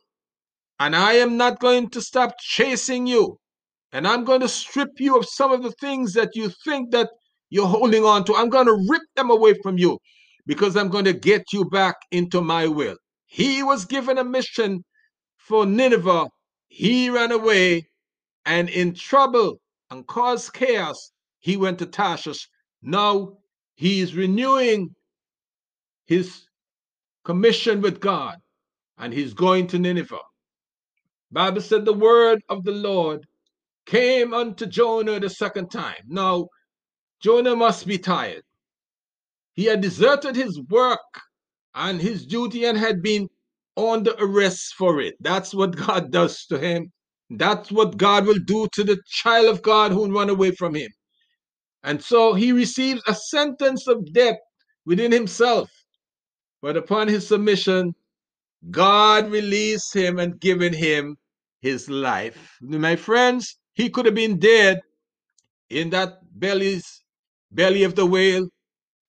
And 0.78 0.94
I 0.94 1.14
am 1.14 1.36
not 1.36 1.60
going 1.60 1.90
to 1.90 2.00
stop 2.00 2.34
chasing 2.40 3.06
you. 3.06 3.38
And 3.92 4.06
I'm 4.06 4.24
going 4.24 4.40
to 4.40 4.48
strip 4.48 4.90
you 4.98 5.16
of 5.16 5.26
some 5.26 5.52
of 5.52 5.62
the 5.62 5.72
things 5.80 6.12
that 6.14 6.30
you 6.34 6.50
think 6.64 6.90
that 6.92 7.08
you're 7.50 7.66
holding 7.66 8.04
on 8.04 8.24
to. 8.24 8.34
I'm 8.34 8.50
going 8.50 8.66
to 8.66 8.86
rip 8.90 9.02
them 9.16 9.30
away 9.30 9.54
from 9.62 9.78
you 9.78 9.98
because 10.46 10.76
I'm 10.76 10.88
going 10.88 11.06
to 11.06 11.12
get 11.12 11.44
you 11.52 11.64
back 11.66 11.96
into 12.10 12.42
my 12.42 12.66
will. 12.66 12.96
He 13.26 13.62
was 13.62 13.84
given 13.84 14.18
a 14.18 14.24
mission 14.24 14.84
for 15.38 15.66
Nineveh. 15.66 16.26
He 16.68 17.10
ran 17.10 17.32
away 17.32 17.88
and 18.44 18.68
in 18.68 18.94
trouble 18.94 19.60
and 19.90 20.06
caused 20.06 20.52
chaos, 20.52 21.12
he 21.38 21.56
went 21.56 21.78
to 21.78 21.86
Tarshish. 21.86 22.48
Now 22.82 23.38
he 23.74 24.00
is 24.00 24.14
renewing 24.14 24.94
his 26.06 26.46
commission 27.24 27.80
with 27.80 28.00
God 28.00 28.36
and 28.98 29.12
he's 29.12 29.34
going 29.34 29.66
to 29.68 29.78
Nineveh. 29.78 30.18
Bible 31.30 31.60
said 31.60 31.84
the 31.84 31.92
word 31.92 32.40
of 32.48 32.64
the 32.64 32.72
Lord 32.72 33.26
came 33.86 34.32
unto 34.32 34.66
Jonah 34.66 35.20
the 35.20 35.30
second 35.30 35.70
time. 35.70 36.02
Now 36.06 36.48
Jonah 37.20 37.56
must 37.56 37.86
be 37.86 37.98
tired. 37.98 38.42
He 39.54 39.64
had 39.64 39.80
deserted 39.80 40.36
his 40.36 40.60
work 40.68 41.00
and 41.74 42.00
his 42.00 42.26
duty 42.26 42.64
and 42.64 42.76
had 42.78 43.02
been 43.02 43.28
on 43.76 44.02
the 44.02 44.20
arrest 44.22 44.74
for 44.76 45.00
it. 45.00 45.14
That's 45.20 45.54
what 45.54 45.76
God 45.86 46.10
does 46.10 46.46
to 46.46 46.58
him. 46.58 46.92
That's 47.30 47.70
what 47.72 47.96
God 47.96 48.26
will 48.26 48.38
do 48.46 48.68
to 48.72 48.84
the 48.84 48.98
child 49.06 49.46
of 49.46 49.62
God 49.62 49.92
who 49.92 50.12
run 50.12 50.30
away 50.30 50.52
from 50.52 50.74
him. 50.74 50.90
And 51.82 52.02
so 52.02 52.34
he 52.34 52.52
receives 52.52 53.02
a 53.06 53.14
sentence 53.14 53.86
of 53.86 54.12
death 54.12 54.36
within 54.84 55.12
himself. 55.12 55.70
But 56.62 56.76
upon 56.76 57.08
his 57.08 57.26
submission, 57.28 57.94
God 58.70 59.30
released 59.30 59.94
him 59.94 60.18
and 60.18 60.40
given 60.40 60.72
him 60.72 61.16
his 61.60 61.88
life. 61.88 62.56
My 62.60 62.96
friends, 62.96 63.56
he 63.74 63.90
could 63.90 64.06
have 64.06 64.14
been 64.14 64.38
dead 64.38 64.80
in 65.70 65.90
that 65.90 66.18
belly's 66.38 67.02
belly 67.50 67.82
of 67.84 67.94
the 67.94 68.06
whale. 68.06 68.48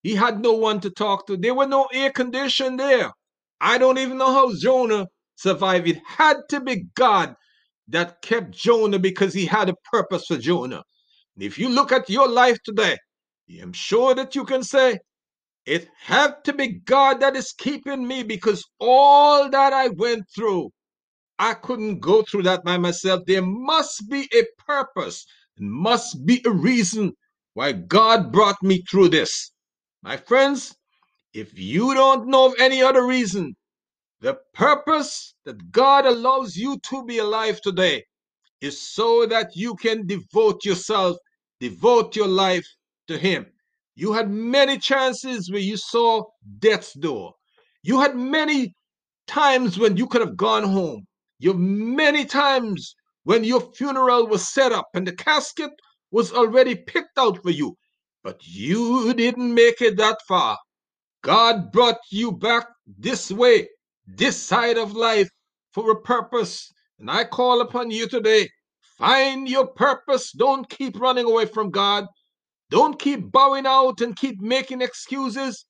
He 0.03 0.15
had 0.15 0.41
no 0.41 0.53
one 0.53 0.79
to 0.81 0.89
talk 0.89 1.27
to. 1.27 1.37
There 1.37 1.55
were 1.55 1.67
no 1.67 1.87
air 1.93 2.11
condition 2.11 2.77
there. 2.77 3.11
I 3.59 3.77
don't 3.77 3.97
even 3.97 4.17
know 4.17 4.33
how 4.33 4.53
Jonah 4.55 5.07
survived. 5.35 5.87
It 5.87 5.99
had 6.05 6.37
to 6.49 6.61
be 6.61 6.85
God 6.95 7.35
that 7.87 8.21
kept 8.21 8.51
Jonah 8.51 8.99
because 8.99 9.33
he 9.33 9.45
had 9.45 9.69
a 9.69 9.75
purpose 9.91 10.25
for 10.27 10.37
Jonah. 10.37 10.83
If 11.39 11.57
you 11.57 11.69
look 11.69 11.91
at 11.91 12.09
your 12.09 12.27
life 12.27 12.57
today, 12.63 12.97
I'm 13.61 13.73
sure 13.73 14.15
that 14.15 14.35
you 14.35 14.43
can 14.43 14.63
say, 14.63 14.99
it 15.65 15.87
had 15.99 16.43
to 16.45 16.53
be 16.53 16.79
God 16.79 17.19
that 17.19 17.35
is 17.35 17.53
keeping 17.57 18.07
me 18.07 18.23
because 18.23 18.63
all 18.79 19.49
that 19.49 19.73
I 19.73 19.89
went 19.89 20.23
through, 20.35 20.69
I 21.39 21.53
couldn't 21.55 21.99
go 21.99 22.23
through 22.23 22.43
that 22.43 22.63
by 22.63 22.77
myself. 22.77 23.23
There 23.27 23.41
must 23.43 24.09
be 24.09 24.29
a 24.33 24.43
purpose, 24.65 25.25
and 25.57 25.71
must 25.71 26.25
be 26.25 26.41
a 26.45 26.51
reason 26.51 27.13
why 27.53 27.73
God 27.73 28.31
brought 28.31 28.61
me 28.63 28.83
through 28.89 29.09
this. 29.09 29.51
My 30.03 30.17
friends, 30.17 30.75
if 31.37 31.57
you 31.57 31.93
don't 31.93 32.27
know 32.27 32.47
of 32.47 32.55
any 32.59 32.81
other 32.81 33.05
reason, 33.05 33.55
the 34.21 34.37
purpose 34.55 35.35
that 35.45 35.71
God 35.71 36.07
allows 36.07 36.55
you 36.55 36.79
to 36.89 37.05
be 37.05 37.19
alive 37.19 37.61
today 37.61 38.03
is 38.59 38.81
so 38.81 39.27
that 39.27 39.55
you 39.55 39.75
can 39.75 40.07
devote 40.07 40.65
yourself, 40.65 41.15
devote 41.59 42.15
your 42.15 42.27
life 42.27 42.65
to 43.07 43.19
Him. 43.19 43.45
You 43.95 44.13
had 44.13 44.31
many 44.31 44.79
chances 44.79 45.51
where 45.51 45.61
you 45.61 45.77
saw 45.77 46.23
death's 46.57 46.93
door. 46.93 47.33
You 47.83 47.99
had 47.99 48.15
many 48.15 48.73
times 49.27 49.77
when 49.77 49.95
you 49.95 50.07
could 50.07 50.21
have 50.21 50.37
gone 50.37 50.63
home. 50.63 51.05
You 51.37 51.53
many 51.53 52.25
times 52.25 52.95
when 53.25 53.43
your 53.43 53.61
funeral 53.75 54.27
was 54.27 54.51
set 54.51 54.71
up 54.71 54.87
and 54.95 55.05
the 55.05 55.15
casket 55.15 55.71
was 56.09 56.33
already 56.33 56.73
picked 56.75 57.19
out 57.19 57.43
for 57.43 57.51
you, 57.51 57.75
but 58.23 58.39
you 58.43 59.13
didn't 59.13 59.53
make 59.53 59.81
it 59.81 59.97
that 59.97 60.17
far. 60.27 60.57
God 61.23 61.71
brought 61.71 61.99
you 62.11 62.31
back 62.31 62.67
this 62.97 63.31
way, 63.31 63.67
this 64.05 64.37
side 64.37 64.77
of 64.77 64.93
life 64.93 65.29
for 65.73 65.91
a 65.91 66.01
purpose. 66.01 66.71
And 66.99 67.09
I 67.09 67.23
call 67.23 67.61
upon 67.61 67.91
you 67.91 68.07
today 68.07 68.49
find 68.97 69.47
your 69.47 69.67
purpose. 69.67 70.31
Don't 70.31 70.69
keep 70.69 70.99
running 70.99 71.25
away 71.25 71.45
from 71.45 71.69
God. 71.69 72.05
Don't 72.69 72.99
keep 72.99 73.31
bowing 73.31 73.65
out 73.65 74.01
and 74.01 74.15
keep 74.15 74.41
making 74.41 74.81
excuses. 74.81 75.65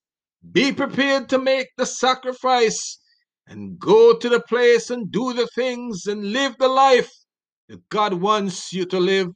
Be 0.51 0.71
prepared 0.71 1.29
to 1.29 1.37
make 1.37 1.67
the 1.77 1.85
sacrifice 1.85 2.99
and 3.47 3.79
go 3.79 4.15
to 4.15 4.29
the 4.29 4.41
place 4.41 4.89
and 4.89 5.11
do 5.11 5.33
the 5.33 5.47
things 5.55 6.05
and 6.05 6.31
live 6.31 6.55
the 6.57 6.67
life 6.67 7.11
that 7.69 7.87
God 7.89 8.13
wants 8.13 8.73
you 8.73 8.85
to 8.85 8.99
live 8.99 9.27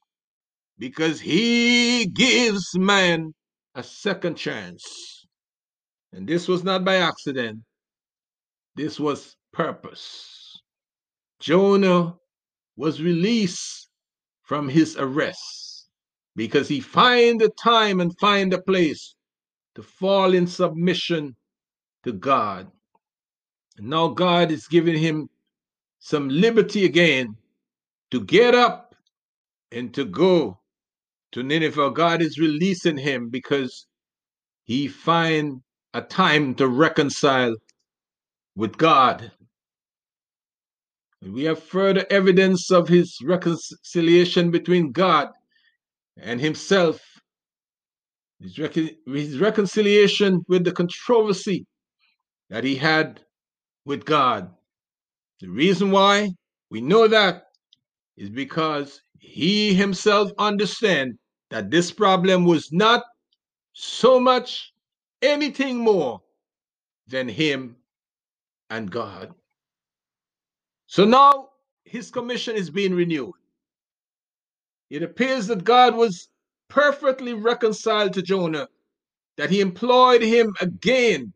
because 0.77 1.19
He 1.19 2.05
gives 2.07 2.65
man 2.75 3.33
a 3.75 3.83
second 3.83 4.35
chance. 4.35 5.20
And 6.13 6.27
this 6.27 6.47
was 6.47 6.63
not 6.63 6.83
by 6.83 6.97
accident, 6.97 7.59
this 8.75 8.99
was 8.99 9.35
purpose. 9.53 10.61
Jonah 11.39 12.15
was 12.75 13.01
released 13.01 13.89
from 14.43 14.69
his 14.69 14.97
arrest 14.97 15.87
because 16.35 16.67
he 16.67 16.79
find 16.79 17.41
a 17.41 17.49
time 17.49 17.99
and 17.99 18.17
find 18.19 18.53
a 18.53 18.61
place 18.61 19.15
to 19.75 19.83
fall 19.83 20.33
in 20.33 20.47
submission 20.47 21.35
to 22.03 22.13
God. 22.13 22.69
And 23.77 23.89
now 23.89 24.09
God 24.09 24.51
is 24.51 24.67
giving 24.67 24.97
him 24.97 25.29
some 25.99 26.29
liberty 26.29 26.85
again 26.85 27.35
to 28.11 28.21
get 28.21 28.55
up 28.55 28.95
and 29.71 29.93
to 29.93 30.05
go 30.05 30.59
to 31.31 31.43
Nineveh. 31.43 31.91
God 31.91 32.21
is 32.21 32.39
releasing 32.39 32.97
him 32.97 33.29
because 33.29 33.87
he 34.65 34.87
find 34.87 35.61
a 35.93 36.01
time 36.01 36.55
to 36.55 36.67
reconcile 36.67 37.55
with 38.55 38.77
God. 38.77 39.31
We 41.21 41.43
have 41.43 41.61
further 41.61 42.05
evidence 42.09 42.71
of 42.71 42.87
his 42.87 43.17
reconciliation 43.23 44.51
between 44.51 44.91
God 44.91 45.29
and 46.17 46.41
himself. 46.41 46.99
His, 48.39 48.55
his 49.05 49.39
reconciliation 49.39 50.43
with 50.47 50.63
the 50.63 50.71
controversy 50.71 51.67
that 52.49 52.63
he 52.63 52.75
had 52.75 53.21
with 53.85 54.03
God. 54.03 54.49
The 55.41 55.49
reason 55.49 55.91
why 55.91 56.31
we 56.71 56.81
know 56.81 57.07
that 57.07 57.43
is 58.17 58.29
because 58.29 59.01
he 59.19 59.73
himself 59.73 60.31
understand 60.37 61.17
that 61.51 61.69
this 61.69 61.91
problem 61.91 62.45
was 62.45 62.71
not 62.71 63.03
so 63.73 64.19
much 64.19 64.70
anything 65.21 65.77
more 65.77 66.21
than 67.07 67.27
him 67.27 67.75
and 68.69 68.89
God. 68.89 69.33
So 70.87 71.05
now 71.05 71.49
his 71.85 72.11
commission 72.11 72.55
is 72.55 72.69
being 72.69 72.93
renewed. 72.93 73.33
It 74.89 75.03
appears 75.03 75.47
that 75.47 75.63
God 75.63 75.95
was 75.95 76.29
perfectly 76.69 77.33
reconciled 77.33 78.13
to 78.13 78.21
Jonah, 78.21 78.67
that 79.37 79.49
he 79.49 79.61
employed 79.61 80.21
him 80.21 80.53
again 80.61 81.33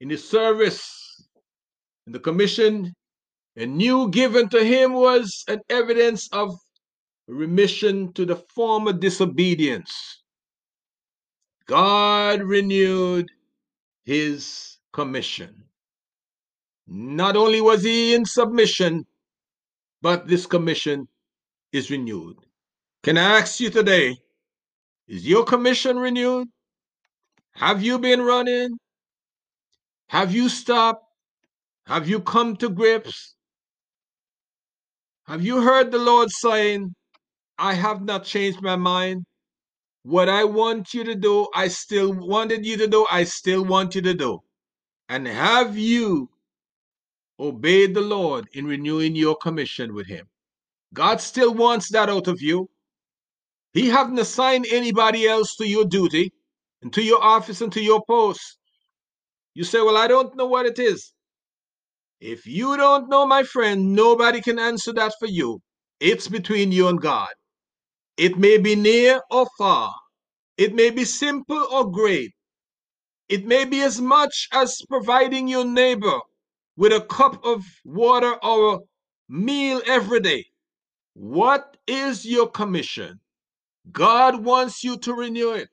in 0.00 0.10
his 0.10 0.28
service. 0.28 1.26
And 2.06 2.14
the 2.14 2.20
commission 2.20 2.94
and 3.56 3.76
new 3.76 4.10
given 4.10 4.48
to 4.50 4.62
him 4.64 4.92
was 4.92 5.44
an 5.48 5.60
evidence 5.70 6.28
of 6.32 6.58
remission 7.26 8.12
to 8.12 8.24
the 8.24 8.36
former 8.54 8.92
disobedience, 8.92 10.22
God 11.66 12.42
renewed 12.42 13.28
his 14.04 14.78
commission. 14.92 15.64
Not 16.86 17.36
only 17.36 17.60
was 17.60 17.82
he 17.82 18.14
in 18.14 18.24
submission, 18.24 19.04
but 20.00 20.28
this 20.28 20.46
commission 20.46 21.08
is 21.72 21.90
renewed. 21.90 22.36
Can 23.02 23.18
I 23.18 23.40
ask 23.40 23.58
you 23.60 23.70
today, 23.70 24.16
is 25.08 25.26
your 25.26 25.44
commission 25.44 25.98
renewed? 25.98 26.48
Have 27.54 27.82
you 27.82 27.98
been 27.98 28.22
running? 28.22 28.78
Have 30.08 30.32
you 30.32 30.48
stopped? 30.48 31.04
Have 31.86 32.08
you 32.08 32.20
come 32.20 32.56
to 32.56 32.68
grips? 32.68 33.34
Have 35.26 35.44
you 35.44 35.60
heard 35.60 35.90
the 35.90 35.98
Lord 35.98 36.30
saying, 36.30 36.94
I 37.58 37.74
have 37.74 38.02
not 38.02 38.24
changed 38.24 38.62
my 38.62 38.76
mind? 38.76 39.24
What 40.06 40.28
I 40.28 40.44
want 40.44 40.94
you 40.94 41.02
to 41.02 41.16
do, 41.16 41.48
I 41.52 41.66
still 41.66 42.12
wanted 42.12 42.64
you 42.64 42.76
to 42.76 42.86
do, 42.86 43.04
I 43.10 43.24
still 43.24 43.64
want 43.64 43.96
you 43.96 44.02
to 44.02 44.14
do. 44.14 44.38
And 45.08 45.26
have 45.26 45.76
you 45.76 46.30
obeyed 47.40 47.92
the 47.92 48.02
Lord 48.02 48.46
in 48.52 48.66
renewing 48.66 49.16
your 49.16 49.34
commission 49.34 49.94
with 49.94 50.06
Him? 50.06 50.28
God 50.94 51.20
still 51.20 51.52
wants 51.52 51.90
that 51.90 52.08
out 52.08 52.28
of 52.28 52.40
you. 52.40 52.70
He 53.72 53.88
haven't 53.88 54.20
assigned 54.20 54.66
anybody 54.70 55.26
else 55.26 55.56
to 55.56 55.66
your 55.66 55.84
duty 55.84 56.30
and 56.82 56.92
to 56.92 57.02
your 57.02 57.20
office 57.20 57.60
and 57.60 57.72
to 57.72 57.82
your 57.82 58.00
post. 58.06 58.58
You 59.54 59.64
say, 59.64 59.80
Well, 59.80 59.96
I 59.96 60.06
don't 60.06 60.36
know 60.36 60.46
what 60.46 60.66
it 60.66 60.78
is. 60.78 61.12
If 62.20 62.46
you 62.46 62.76
don't 62.76 63.08
know, 63.08 63.26
my 63.26 63.42
friend, 63.42 63.92
nobody 63.92 64.40
can 64.40 64.60
answer 64.60 64.92
that 64.92 65.14
for 65.18 65.26
you. 65.26 65.58
It's 65.98 66.28
between 66.28 66.70
you 66.70 66.86
and 66.86 67.00
God. 67.00 67.30
It 68.16 68.38
may 68.38 68.58
be 68.58 68.74
near 68.76 69.20
or 69.30 69.46
far. 69.58 69.94
It 70.56 70.74
may 70.74 70.90
be 70.90 71.04
simple 71.04 71.66
or 71.70 71.90
great. 71.90 72.32
It 73.28 73.46
may 73.46 73.64
be 73.64 73.82
as 73.82 74.00
much 74.00 74.48
as 74.52 74.80
providing 74.88 75.48
your 75.48 75.64
neighbor 75.64 76.20
with 76.76 76.92
a 76.92 77.00
cup 77.02 77.44
of 77.44 77.64
water 77.84 78.34
or 78.44 78.74
a 78.74 78.78
meal 79.28 79.82
every 79.86 80.20
day. 80.20 80.44
What 81.14 81.76
is 81.86 82.24
your 82.24 82.48
commission? 82.48 83.20
God 83.92 84.44
wants 84.44 84.84
you 84.84 84.98
to 84.98 85.14
renew 85.14 85.52
it. 85.52 85.68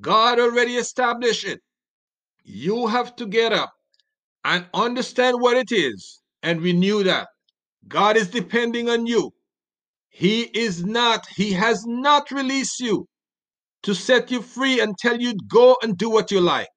God 0.00 0.38
already 0.40 0.76
established 0.76 1.44
it. 1.44 1.60
You 2.44 2.86
have 2.86 3.16
to 3.16 3.26
get 3.26 3.52
up 3.52 3.72
and 4.44 4.66
understand 4.74 5.40
what 5.40 5.56
it 5.56 5.72
is 5.72 6.20
and 6.42 6.62
renew 6.62 7.02
that. 7.04 7.28
God 7.88 8.16
is 8.16 8.28
depending 8.28 8.88
on 8.88 9.06
you. 9.06 9.32
He 10.18 10.44
is 10.44 10.82
not, 10.82 11.26
He 11.28 11.52
has 11.52 11.84
not 11.86 12.30
released 12.30 12.80
you 12.80 13.06
to 13.82 13.94
set 13.94 14.30
you 14.30 14.40
free 14.40 14.80
and 14.80 14.96
tell 14.96 15.20
you 15.20 15.34
go 15.46 15.76
and 15.82 15.98
do 15.98 16.08
what 16.08 16.30
you 16.30 16.40
like. 16.40 16.68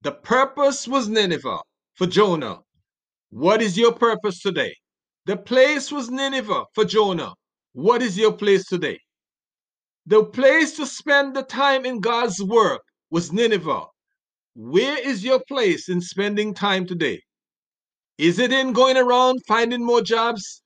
The 0.00 0.12
purpose 0.12 0.88
was 0.88 1.06
Nineveh 1.06 1.58
for 1.96 2.06
Jonah. 2.06 2.60
What 3.28 3.60
is 3.60 3.76
your 3.76 3.92
purpose 3.92 4.40
today? 4.40 4.74
The 5.26 5.36
place 5.36 5.92
was 5.92 6.08
Nineveh 6.08 6.64
for 6.74 6.86
Jonah. 6.86 7.34
What 7.74 8.00
is 8.00 8.16
your 8.16 8.32
place 8.32 8.64
today? 8.64 8.98
The 10.06 10.24
place 10.24 10.72
to 10.76 10.86
spend 10.86 11.36
the 11.36 11.42
time 11.42 11.84
in 11.84 12.00
God's 12.00 12.42
work 12.42 12.80
was 13.10 13.30
Nineveh. 13.30 13.84
Where 14.54 14.96
is 15.06 15.22
your 15.22 15.42
place 15.48 15.90
in 15.90 16.00
spending 16.00 16.54
time 16.54 16.86
today? 16.86 17.20
Is 18.16 18.38
it 18.38 18.52
in 18.52 18.72
going 18.72 18.96
around 18.96 19.40
finding 19.46 19.84
more 19.84 20.00
jobs, 20.00 20.62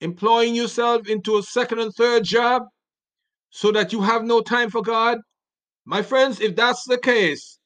employing 0.00 0.54
yourself 0.54 1.08
into 1.08 1.38
a 1.38 1.42
second 1.42 1.80
and 1.80 1.92
third 1.94 2.24
job 2.24 2.62
so 3.50 3.72
that 3.72 3.92
you 3.92 4.02
have 4.02 4.24
no 4.24 4.40
time 4.40 4.70
for 4.70 4.82
God? 4.82 5.18
My 5.84 6.02
friends, 6.02 6.40
if 6.40 6.54
that's 6.54 6.84
the 6.84 6.98
case, 6.98 7.58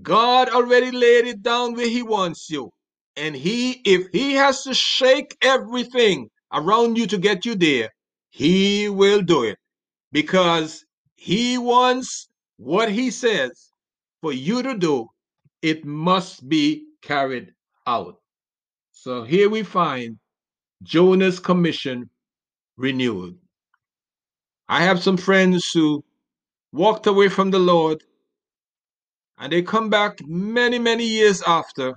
God 0.00 0.48
already 0.48 0.90
laid 0.90 1.26
it 1.26 1.42
down 1.42 1.74
where 1.74 1.88
He 1.88 2.02
wants 2.02 2.48
you. 2.48 2.70
And 3.16 3.36
He, 3.36 3.82
if 3.84 4.06
He 4.12 4.32
has 4.34 4.62
to 4.62 4.74
shake 4.74 5.36
everything 5.42 6.28
around 6.52 6.96
you 6.96 7.06
to 7.08 7.18
get 7.18 7.44
you 7.44 7.54
there, 7.54 7.90
He 8.30 8.88
will 8.88 9.22
do 9.22 9.42
it 9.42 9.58
because 10.12 10.84
He 11.16 11.58
wants 11.58 12.28
what 12.56 12.90
He 12.90 13.10
says 13.10 13.70
for 14.22 14.32
you 14.32 14.62
to 14.62 14.78
do. 14.78 15.08
It 15.60 15.84
must 15.84 16.48
be 16.48 16.86
carried 17.02 17.52
out. 17.86 18.16
So 18.92 19.24
here 19.24 19.50
we 19.50 19.62
find 19.62 20.18
Jonah's 20.82 21.40
commission 21.40 22.10
renewed. 22.76 23.38
I 24.68 24.82
have 24.82 25.02
some 25.02 25.16
friends 25.16 25.70
who 25.72 26.04
walked 26.72 27.06
away 27.06 27.28
from 27.28 27.50
the 27.50 27.58
Lord 27.58 28.02
and 29.38 29.52
they 29.52 29.62
come 29.62 29.90
back 29.90 30.18
many, 30.26 30.78
many 30.78 31.04
years 31.04 31.42
after. 31.42 31.88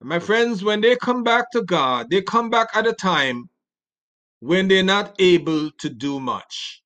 And 0.00 0.08
my 0.08 0.18
friends, 0.18 0.64
when 0.64 0.80
they 0.80 0.96
come 0.96 1.22
back 1.22 1.50
to 1.52 1.62
God, 1.62 2.08
they 2.10 2.22
come 2.22 2.50
back 2.50 2.68
at 2.74 2.86
a 2.86 2.92
time 2.92 3.48
when 4.40 4.68
they're 4.68 4.82
not 4.82 5.14
able 5.18 5.70
to 5.78 5.90
do 5.90 6.20
much. 6.20 6.82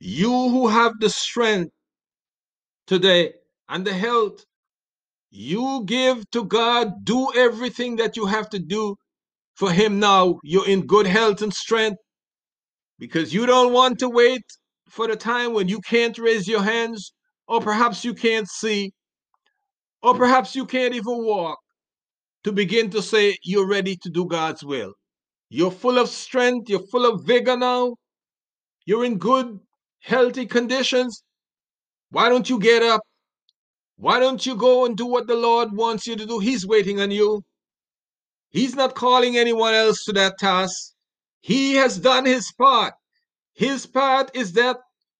You 0.00 0.30
who 0.30 0.68
have 0.68 0.98
the 1.00 1.10
strength 1.10 1.72
today 2.86 3.34
and 3.68 3.86
the 3.86 3.94
health, 3.94 4.44
you 5.30 5.84
give 5.86 6.30
to 6.32 6.44
God, 6.44 7.04
do 7.04 7.32
everything 7.34 7.96
that 7.96 8.16
you 8.16 8.26
have 8.26 8.50
to 8.50 8.58
do 8.58 8.96
for 9.54 9.70
Him 9.70 9.98
now. 10.00 10.38
You're 10.42 10.68
in 10.68 10.86
good 10.86 11.06
health 11.06 11.42
and 11.42 11.52
strength 11.52 11.98
because 12.98 13.34
you 13.34 13.46
don't 13.46 13.72
want 13.72 13.98
to 14.00 14.08
wait 14.08 14.42
for 14.88 15.08
the 15.08 15.16
time 15.16 15.54
when 15.54 15.68
you 15.68 15.80
can't 15.80 16.18
raise 16.18 16.46
your 16.46 16.62
hands, 16.62 17.12
or 17.48 17.60
perhaps 17.60 18.04
you 18.04 18.14
can't 18.14 18.48
see, 18.48 18.92
or 20.02 20.14
perhaps 20.14 20.54
you 20.54 20.66
can't 20.66 20.94
even 20.94 21.24
walk 21.24 21.58
to 22.44 22.52
begin 22.52 22.90
to 22.90 23.02
say 23.02 23.36
you're 23.42 23.68
ready 23.68 23.96
to 24.02 24.10
do 24.10 24.26
God's 24.26 24.64
will. 24.64 24.92
You're 25.48 25.70
full 25.70 25.98
of 25.98 26.08
strength, 26.08 26.68
you're 26.68 26.86
full 26.90 27.06
of 27.06 27.24
vigor 27.24 27.56
now, 27.56 27.94
you're 28.86 29.04
in 29.04 29.18
good, 29.18 29.58
healthy 30.00 30.46
conditions. 30.46 31.22
Why 32.10 32.28
don't 32.28 32.48
you 32.48 32.58
get 32.58 32.82
up? 32.82 33.02
Why 33.96 34.18
don't 34.18 34.44
you 34.44 34.56
go 34.56 34.84
and 34.84 34.96
do 34.96 35.06
what 35.06 35.26
the 35.26 35.36
Lord 35.36 35.72
wants 35.72 36.06
you 36.06 36.16
to 36.16 36.26
do? 36.26 36.38
He's 36.38 36.66
waiting 36.66 37.00
on 37.00 37.10
you. 37.10 37.42
He's 38.52 38.74
not 38.74 38.94
calling 38.94 39.36
anyone 39.36 39.74
else 39.74 40.04
to 40.04 40.12
that 40.12 40.38
task. 40.38 40.92
He 41.40 41.74
has 41.74 41.98
done 41.98 42.26
his 42.26 42.52
part. 42.52 42.94
His 43.54 43.86
part 43.86 44.30
is 44.34 44.52
that 44.52 44.76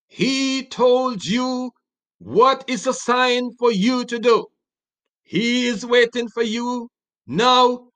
he 0.06 0.66
told 0.66 1.24
you 1.24 1.72
what 2.18 2.64
is 2.68 2.86
assigned 2.86 3.58
for 3.58 3.72
you 3.72 4.04
to 4.04 4.18
do. 4.18 4.46
He 5.22 5.66
is 5.66 5.84
waiting 5.84 6.28
for 6.28 6.42
you 6.42 6.88
now. 7.26 7.88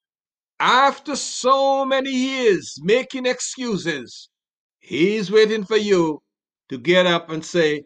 After 0.58 1.16
so 1.16 1.84
many 1.84 2.10
years 2.10 2.78
making 2.82 3.26
excuses, 3.26 4.30
he's 4.78 5.30
waiting 5.30 5.64
for 5.64 5.76
you 5.76 6.22
to 6.70 6.78
get 6.78 7.06
up 7.06 7.28
and 7.30 7.44
say, 7.44 7.82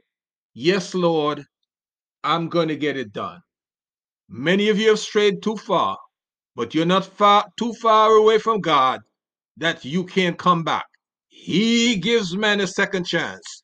Yes, 0.55 0.95
Lord, 0.95 1.45
I'm 2.23 2.49
going 2.49 2.69
to 2.69 2.77
get 2.77 2.97
it 2.97 3.13
done. 3.13 3.41
Many 4.29 4.69
of 4.69 4.79
you 4.79 4.91
have 4.91 5.01
strayed 5.01 5.43
too 5.43 5.57
far, 5.57 5.99
but 6.61 6.75
you're 6.75 6.85
not 6.85 7.07
far 7.07 7.47
too 7.59 7.73
far 7.73 8.11
away 8.11 8.37
from 8.37 8.61
God 8.61 9.01
that 9.57 9.83
you 9.83 10.05
can't 10.05 10.37
come 10.37 10.63
back. 10.63 10.85
He 11.29 11.97
gives 11.97 12.37
man 12.37 12.61
a 12.61 12.67
second 12.67 13.05
chance. 13.07 13.63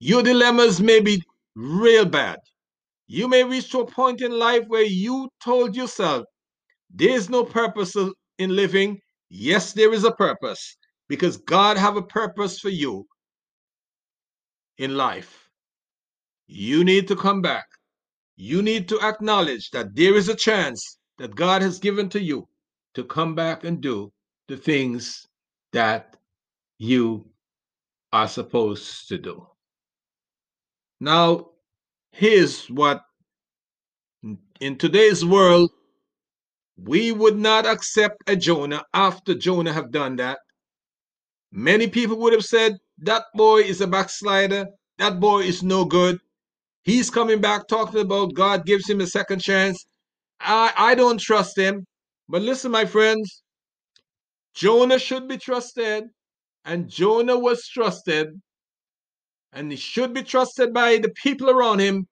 Your 0.00 0.22
dilemmas 0.22 0.80
may 0.80 1.00
be 1.00 1.22
real 1.54 2.06
bad. 2.06 2.38
You 3.06 3.28
may 3.28 3.44
reach 3.44 3.70
to 3.72 3.80
a 3.80 3.86
point 3.86 4.22
in 4.22 4.32
life 4.32 4.64
where 4.66 4.86
you 5.04 5.28
told 5.44 5.76
yourself, 5.76 6.24
there's 6.88 7.28
no 7.28 7.44
purpose 7.44 7.94
in 8.38 8.56
living. 8.56 8.98
Yes, 9.28 9.74
there 9.74 9.92
is 9.92 10.04
a 10.04 10.12
purpose 10.12 10.78
because 11.06 11.36
God 11.36 11.76
have 11.76 11.98
a 11.98 12.08
purpose 12.20 12.60
for 12.60 12.70
you 12.70 13.04
in 14.78 14.96
life. 14.96 15.50
You 16.46 16.82
need 16.82 17.08
to 17.08 17.14
come 17.14 17.42
back. 17.42 17.66
You 18.36 18.62
need 18.62 18.88
to 18.88 18.98
acknowledge 19.02 19.68
that 19.72 19.94
there 19.94 20.16
is 20.16 20.30
a 20.30 20.34
chance 20.34 20.97
that 21.18 21.34
God 21.34 21.62
has 21.62 21.78
given 21.78 22.08
to 22.10 22.20
you 22.20 22.48
to 22.94 23.04
come 23.04 23.34
back 23.34 23.64
and 23.64 23.80
do 23.80 24.12
the 24.48 24.56
things 24.56 25.26
that 25.72 26.16
you 26.78 27.26
are 28.12 28.28
supposed 28.28 29.08
to 29.08 29.18
do. 29.18 29.46
Now, 31.00 31.50
here's 32.12 32.66
what 32.68 33.02
in 34.60 34.76
today's 34.76 35.24
world 35.24 35.70
we 36.76 37.12
would 37.12 37.36
not 37.36 37.66
accept 37.66 38.16
a 38.28 38.36
Jonah 38.36 38.84
after 38.94 39.34
Jonah 39.34 39.72
have 39.72 39.90
done 39.90 40.16
that. 40.16 40.38
Many 41.50 41.88
people 41.88 42.18
would 42.18 42.32
have 42.32 42.44
said 42.44 42.76
that 42.98 43.24
boy 43.34 43.60
is 43.60 43.80
a 43.80 43.86
backslider. 43.86 44.66
That 44.98 45.18
boy 45.20 45.40
is 45.40 45.62
no 45.62 45.84
good. 45.84 46.18
He's 46.84 47.10
coming 47.10 47.40
back 47.40 47.66
talking 47.68 48.00
about 48.00 48.34
God 48.34 48.64
gives 48.64 48.88
him 48.88 49.00
a 49.00 49.06
second 49.06 49.40
chance. 49.40 49.84
I, 50.40 50.72
I 50.76 50.94
don't 50.94 51.20
trust 51.20 51.56
him. 51.56 51.84
But 52.28 52.42
listen, 52.42 52.70
my 52.70 52.84
friends, 52.84 53.42
Jonah 54.54 54.98
should 54.98 55.28
be 55.28 55.38
trusted 55.38 56.04
and 56.68 56.88
Jonah 56.88 57.38
was 57.38 57.66
trusted, 57.66 58.28
and 59.52 59.70
he 59.70 59.76
should 59.78 60.12
be 60.12 60.22
trusted 60.22 60.74
by 60.74 60.98
the 60.98 61.08
people 61.22 61.48
around 61.48 61.78
him. 61.78 62.06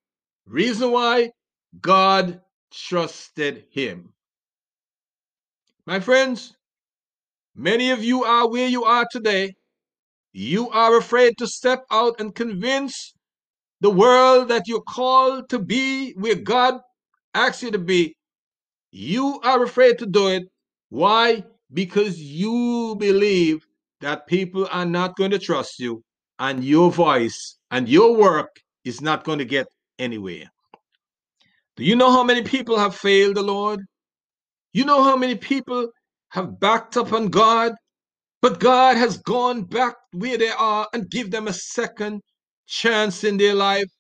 Reason 0.46 0.90
why? 0.90 1.30
God 1.80 2.40
trusted 2.72 3.66
him. 3.70 4.14
My 5.86 6.00
friends, 6.00 6.56
many 7.54 7.90
of 7.90 8.02
you 8.02 8.24
are 8.24 8.48
where 8.48 8.66
you 8.66 8.84
are 8.84 9.06
today. 9.10 9.52
You 10.32 10.70
are 10.70 10.96
afraid 10.96 11.36
to 11.38 11.46
step 11.46 11.84
out 11.90 12.18
and 12.18 12.34
convince 12.34 13.12
the 13.82 13.90
world 13.90 14.48
that 14.48 14.66
you're 14.66 14.88
called 14.88 15.50
to 15.50 15.58
be 15.58 16.12
where 16.12 16.34
God 16.34 16.80
asks 17.36 17.62
you 17.62 17.70
to 17.70 17.78
be. 17.78 18.14
You 18.90 19.40
are 19.42 19.62
afraid 19.62 19.98
to 19.98 20.06
do 20.06 20.28
it. 20.28 20.44
Why? 20.88 21.44
Because 21.72 22.20
you 22.20 22.96
believe 22.98 23.66
that 24.00 24.26
people 24.26 24.66
are 24.70 24.86
not 24.86 25.16
going 25.16 25.32
to 25.32 25.38
trust 25.38 25.78
you 25.78 26.02
and 26.38 26.64
your 26.64 26.90
voice 26.90 27.58
and 27.70 27.88
your 27.88 28.16
work 28.16 28.50
is 28.84 29.00
not 29.00 29.24
going 29.24 29.38
to 29.38 29.44
get 29.44 29.66
anywhere. 29.98 30.50
Do 31.76 31.84
you 31.84 31.96
know 31.96 32.10
how 32.10 32.24
many 32.24 32.42
people 32.42 32.78
have 32.78 32.94
failed 32.94 33.36
the 33.36 33.42
Lord? 33.42 33.80
You 34.72 34.84
know 34.84 35.02
how 35.02 35.16
many 35.16 35.34
people 35.34 35.88
have 36.30 36.58
backed 36.60 36.96
up 36.96 37.12
on 37.12 37.28
God, 37.28 37.72
but 38.40 38.60
God 38.60 38.96
has 38.96 39.18
gone 39.18 39.62
back 39.64 39.96
where 40.12 40.38
they 40.38 40.50
are 40.50 40.88
and 40.92 41.10
give 41.10 41.30
them 41.30 41.48
a 41.48 41.52
second 41.52 42.20
chance 42.66 43.24
in 43.24 43.36
their 43.36 43.54
life. 43.54 43.90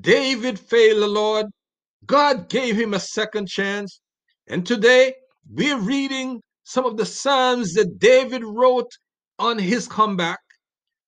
David 0.00 0.58
failed 0.58 1.02
the 1.02 1.08
Lord. 1.08 1.46
God 2.06 2.48
gave 2.48 2.76
him 2.76 2.94
a 2.94 3.00
second 3.00 3.48
chance. 3.48 4.00
And 4.48 4.66
today 4.66 5.14
we're 5.48 5.78
reading 5.78 6.40
some 6.64 6.84
of 6.84 6.96
the 6.96 7.06
Psalms 7.06 7.74
that 7.74 7.98
David 7.98 8.42
wrote 8.44 8.90
on 9.38 9.58
his 9.58 9.86
comeback. 9.86 10.40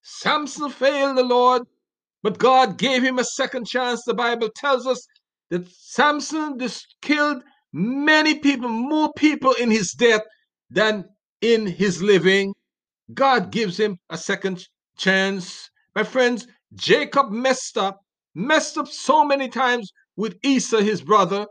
Samson 0.03 0.71
failed 0.71 1.17
the 1.17 1.25
Lord, 1.25 1.63
but 2.23 2.39
God 2.39 2.79
gave 2.79 3.03
him 3.03 3.19
a 3.19 3.25
second 3.25 3.67
chance. 3.67 4.03
The 4.05 4.15
Bible 4.15 4.51
tells 4.55 4.87
us 4.87 5.05
that 5.51 5.69
Samson 5.69 6.61
killed 7.03 7.43
many 7.73 8.39
people, 8.39 8.69
more 8.69 9.13
people 9.15 9.53
in 9.55 9.71
his 9.71 9.93
death 9.93 10.23
than 10.71 11.05
in 11.41 11.67
his 11.67 12.03
living. 12.03 12.55
God 13.13 13.51
gives 13.51 13.79
him 13.79 13.99
a 14.11 14.17
second 14.17 14.67
chance. 14.97 15.71
My 15.95 16.05
friends, 16.05 16.47
Jacob 16.75 17.31
messed 17.31 17.77
up, 17.79 18.01
messed 18.35 18.79
up 18.79 18.89
so 18.89 19.25
many 19.25 19.49
times 19.49 19.93
with 20.17 20.37
Esau, 20.43 20.79
his 20.79 21.03
brother. 21.03 21.47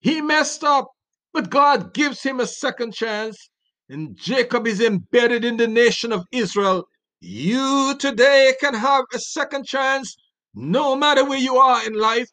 He 0.00 0.20
messed 0.20 0.64
up, 0.64 0.88
but 1.32 1.50
God 1.50 1.92
gives 1.94 2.22
him 2.22 2.40
a 2.40 2.46
second 2.46 2.94
chance. 2.94 3.50
And 3.88 4.16
Jacob 4.16 4.66
is 4.66 4.80
embedded 4.80 5.44
in 5.44 5.56
the 5.56 5.66
nation 5.66 6.12
of 6.12 6.24
Israel. 6.30 6.84
You 7.20 7.96
today 7.98 8.54
can 8.60 8.74
have 8.74 9.04
a 9.12 9.18
second 9.18 9.66
chance 9.66 10.16
no 10.54 10.94
matter 10.94 11.24
where 11.24 11.38
you 11.38 11.56
are 11.56 11.84
in 11.86 11.94
life, 11.94 12.28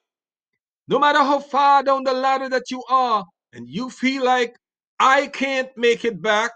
no 0.88 1.00
matter 1.00 1.20
how 1.20 1.40
far 1.40 1.84
down 1.84 2.04
the 2.04 2.14
ladder 2.14 2.50
that 2.50 2.70
you 2.70 2.84
are, 2.90 3.24
and 3.54 3.68
you 3.70 3.90
feel 3.90 4.24
like 4.24 4.56
I 5.00 5.28
can't 5.28 5.70
make 5.76 6.06
it 6.06 6.22
back. 6.22 6.52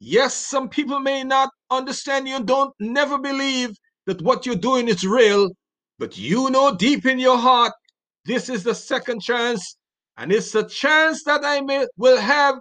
Yes, 0.00 0.34
some 0.34 0.68
people 0.68 1.00
may 1.00 1.24
not 1.24 1.50
understand 1.70 2.28
you 2.28 2.36
and 2.36 2.46
don't 2.46 2.74
never 2.80 3.18
believe 3.18 3.76
that 4.06 4.22
what 4.22 4.44
you're 4.44 4.56
doing 4.56 4.88
is 4.88 5.06
real, 5.06 5.50
but 5.98 6.18
you 6.18 6.50
know 6.50 6.74
deep 6.74 7.06
in 7.06 7.18
your 7.18 7.38
heart 7.38 7.72
this 8.26 8.48
is 8.48 8.64
the 8.64 8.74
second 8.74 9.22
chance, 9.22 9.76
and 10.16 10.32
it's 10.32 10.54
a 10.54 10.68
chance 10.68 11.22
that 11.24 11.44
I 11.44 11.60
may 11.60 11.86
will 11.96 12.18
have 12.18 12.56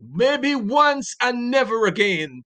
maybe 0.00 0.54
once 0.54 1.14
and 1.20 1.50
never 1.50 1.86
again. 1.86 2.42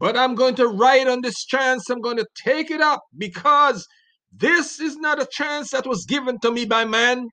But 0.00 0.16
I'm 0.16 0.34
going 0.34 0.54
to 0.56 0.66
ride 0.66 1.08
on 1.08 1.20
this 1.22 1.44
chance. 1.44 1.88
I'm 1.88 2.00
going 2.00 2.16
to 2.16 2.26
take 2.44 2.70
it 2.70 2.80
up 2.80 3.02
because 3.16 3.86
this 4.32 4.80
is 4.80 4.96
not 4.96 5.22
a 5.22 5.28
chance 5.30 5.70
that 5.70 5.86
was 5.86 6.04
given 6.04 6.38
to 6.40 6.50
me 6.50 6.64
by 6.64 6.84
man. 6.84 7.28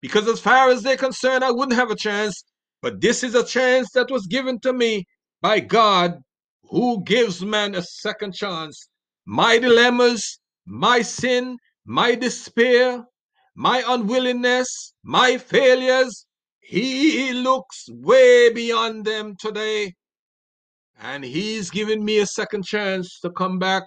Because 0.00 0.26
as 0.26 0.40
far 0.40 0.70
as 0.70 0.82
they're 0.82 0.96
concerned, 0.96 1.44
I 1.44 1.50
wouldn't 1.50 1.78
have 1.78 1.90
a 1.90 1.96
chance. 1.96 2.42
But 2.80 3.00
this 3.00 3.22
is 3.22 3.34
a 3.34 3.44
chance 3.44 3.90
that 3.92 4.10
was 4.10 4.26
given 4.26 4.58
to 4.60 4.72
me 4.72 5.04
by 5.40 5.60
God, 5.60 6.18
who 6.64 7.04
gives 7.04 7.44
man 7.44 7.74
a 7.74 7.82
second 7.82 8.34
chance. 8.34 8.88
My 9.26 9.58
dilemmas, 9.58 10.40
my 10.66 11.02
sin, 11.02 11.58
my 11.84 12.14
despair, 12.16 13.04
my 13.54 13.82
unwillingness, 13.86 14.94
my 15.02 15.38
failures, 15.38 16.26
he 16.60 17.32
looks 17.32 17.88
way 17.90 18.52
beyond 18.52 19.04
them 19.04 19.34
today. 19.38 19.94
And 21.00 21.24
he's 21.24 21.70
giving 21.70 22.04
me 22.04 22.18
a 22.18 22.26
second 22.26 22.64
chance 22.64 23.18
to 23.20 23.30
come 23.30 23.58
back. 23.58 23.82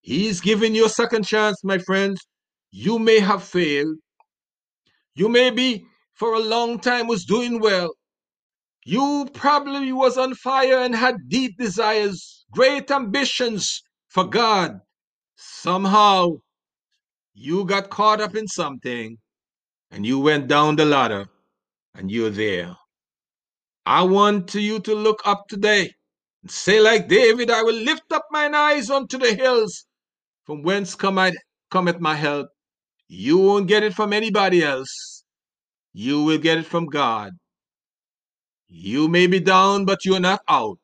He's 0.00 0.40
giving 0.40 0.74
you 0.74 0.86
a 0.86 0.90
second 0.90 1.24
chance, 1.24 1.62
my 1.62 1.78
friends. 1.78 2.20
You 2.70 2.98
may 2.98 3.20
have 3.20 3.44
failed. 3.44 3.96
You 5.14 5.28
may 5.28 5.50
be 5.50 5.84
for 6.14 6.34
a 6.34 6.40
long 6.40 6.78
time 6.78 7.06
was 7.06 7.24
doing 7.24 7.60
well. 7.60 7.94
You 8.84 9.28
probably 9.32 9.92
was 9.92 10.18
on 10.18 10.34
fire 10.34 10.78
and 10.78 10.94
had 10.94 11.28
deep 11.28 11.56
desires, 11.56 12.44
great 12.50 12.90
ambitions 12.90 13.82
for 14.08 14.24
God. 14.24 14.80
Somehow 15.36 16.36
you 17.34 17.64
got 17.64 17.90
caught 17.90 18.20
up 18.20 18.36
in 18.36 18.46
something 18.46 19.18
and 19.90 20.06
you 20.06 20.20
went 20.20 20.46
down 20.46 20.76
the 20.76 20.84
ladder 20.84 21.26
and 21.94 22.10
you're 22.10 22.30
there. 22.30 22.76
I 23.86 24.02
want 24.02 24.54
you 24.54 24.80
to 24.80 24.94
look 24.94 25.20
up 25.26 25.46
today 25.48 25.92
and 26.42 26.50
say, 26.50 26.80
like 26.80 27.08
David, 27.08 27.50
I 27.50 27.62
will 27.62 27.74
lift 27.74 28.12
up 28.12 28.24
mine 28.30 28.54
eyes 28.54 28.88
unto 28.88 29.18
the 29.18 29.34
hills, 29.34 29.84
from 30.44 30.62
whence 30.62 30.94
cometh, 30.94 31.34
cometh 31.70 32.00
my 32.00 32.14
help. 32.14 32.48
You 33.08 33.38
won't 33.38 33.68
get 33.68 33.82
it 33.82 33.94
from 33.94 34.12
anybody 34.12 34.62
else. 34.62 35.24
You 35.92 36.22
will 36.22 36.38
get 36.38 36.58
it 36.58 36.66
from 36.66 36.86
God. 36.86 37.32
You 38.68 39.08
may 39.08 39.26
be 39.26 39.40
down, 39.40 39.84
but 39.84 40.04
you're 40.04 40.20
not 40.20 40.40
out 40.48 40.78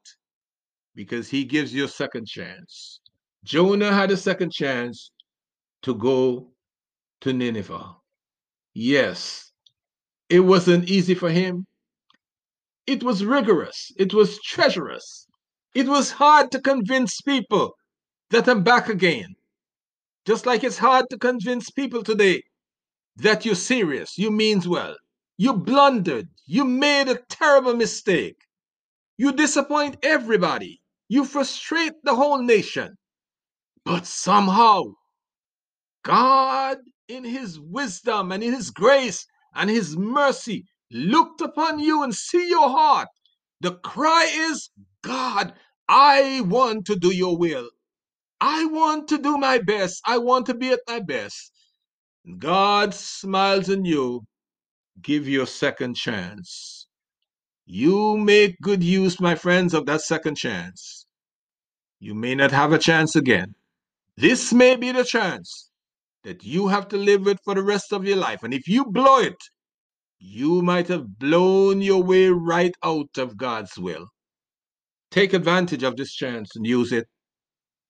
because 0.95 1.29
he 1.29 1.45
gives 1.45 1.73
you 1.73 1.85
a 1.85 1.89
second 1.89 2.27
chance. 2.27 3.01
Jonah 3.43 3.93
had 3.93 4.11
a 4.11 4.17
second 4.17 4.53
chance 4.53 5.11
to 5.83 5.95
go 5.95 6.53
to 7.23 7.33
Nineveh. 7.33 7.97
Yes, 8.75 9.53
it 10.29 10.41
wasn't 10.41 10.89
easy 10.91 11.15
for 11.15 11.31
him. 11.31 11.67
It 12.87 13.03
was 13.03 13.25
rigorous. 13.25 13.93
It 13.97 14.15
was 14.15 14.41
treacherous. 14.43 15.27
It 15.75 15.87
was 15.87 16.13
hard 16.13 16.51
to 16.53 16.61
convince 16.61 17.21
people 17.21 17.75
that 18.31 18.49
I'm 18.49 18.63
back 18.63 18.89
again. 18.89 19.35
Just 20.27 20.47
like 20.47 20.65
it's 20.65 20.79
hard 20.79 21.07
to 21.11 21.19
convince 21.19 21.71
people 21.71 22.03
today 22.03 22.43
that 23.17 23.45
you're 23.45 23.55
serious, 23.55 24.19
you 24.19 24.31
means 24.31 24.69
well. 24.69 24.97
You 25.37 25.55
blundered. 25.55 26.29
You 26.47 26.65
made 26.65 27.09
a 27.09 27.21
terrible 27.29 27.75
mistake. 27.75 28.37
You 29.17 29.33
disappoint 29.33 29.99
everybody. 30.03 30.81
You 31.09 31.25
frustrate 31.25 31.95
the 32.05 32.15
whole 32.15 32.43
nation. 32.43 32.97
But 33.85 34.07
somehow, 34.07 34.83
God, 36.05 36.79
in 37.09 37.25
His 37.25 37.61
wisdom 37.61 38.33
and 38.33 38.43
in 38.43 38.53
His 38.53 38.71
grace 38.71 39.27
and 39.55 39.71
His 39.71 39.97
mercy, 39.97 40.65
looked 40.91 41.41
upon 41.41 41.79
you 41.79 42.03
and 42.03 42.15
see 42.15 42.49
your 42.49 42.69
heart. 42.69 43.09
The 43.61 43.75
cry 43.77 44.29
is, 44.33 44.71
God, 45.03 45.55
I 45.89 46.43
want 46.43 46.87
to 46.87 46.97
do 46.97 47.15
your 47.15 47.37
will. 47.37 47.69
I 48.41 48.65
want 48.67 49.09
to 49.09 49.19
do 49.19 49.37
my 49.37 49.59
best. 49.59 50.01
I 50.07 50.19
want 50.19 50.47
to 50.47 50.55
be 50.55 50.71
at 50.71 50.81
my 50.89 51.01
best. 51.01 51.53
God 52.39 52.95
smiles 52.95 53.71
on 53.71 53.85
you, 53.85 54.23
give 55.03 55.29
you 55.29 55.43
a 55.43 55.47
second 55.47 55.97
chance. 55.97 56.87
You 57.67 58.17
make 58.17 58.57
good 58.63 58.83
use, 58.83 59.21
my 59.21 59.35
friends, 59.35 59.75
of 59.75 59.87
that 59.87 60.03
second 60.03 60.37
chance. 60.37 61.07
You 62.01 62.15
may 62.15 62.35
not 62.35 62.51
have 62.51 62.73
a 62.73 62.79
chance 62.79 63.17
again. 63.17 63.55
This 64.17 64.53
may 64.53 64.77
be 64.77 64.93
the 64.93 65.05
chance 65.05 65.70
that 66.25 66.45
you 66.45 66.69
have 66.69 66.89
to 66.89 66.97
live 66.97 67.23
with 67.25 67.39
for 67.45 67.55
the 67.55 67.63
rest 67.63 67.93
of 67.93 68.05
your 68.05 68.17
life. 68.17 68.43
And 68.43 68.53
if 68.53 68.69
you 68.69 68.85
blow 68.85 69.19
it, 69.19 69.37
you 70.19 70.63
might 70.63 70.89
have 70.89 71.19
blown 71.19 71.81
your 71.81 72.03
way 72.03 72.29
right 72.29 72.75
out 72.85 73.17
of 73.17 73.37
God's 73.37 73.79
will. 73.79 74.07
Take 75.11 75.33
advantage 75.33 75.83
of 75.83 75.97
this 75.97 76.15
chance 76.15 76.55
and 76.57 76.67
use 76.67 76.93
it. 76.93 77.07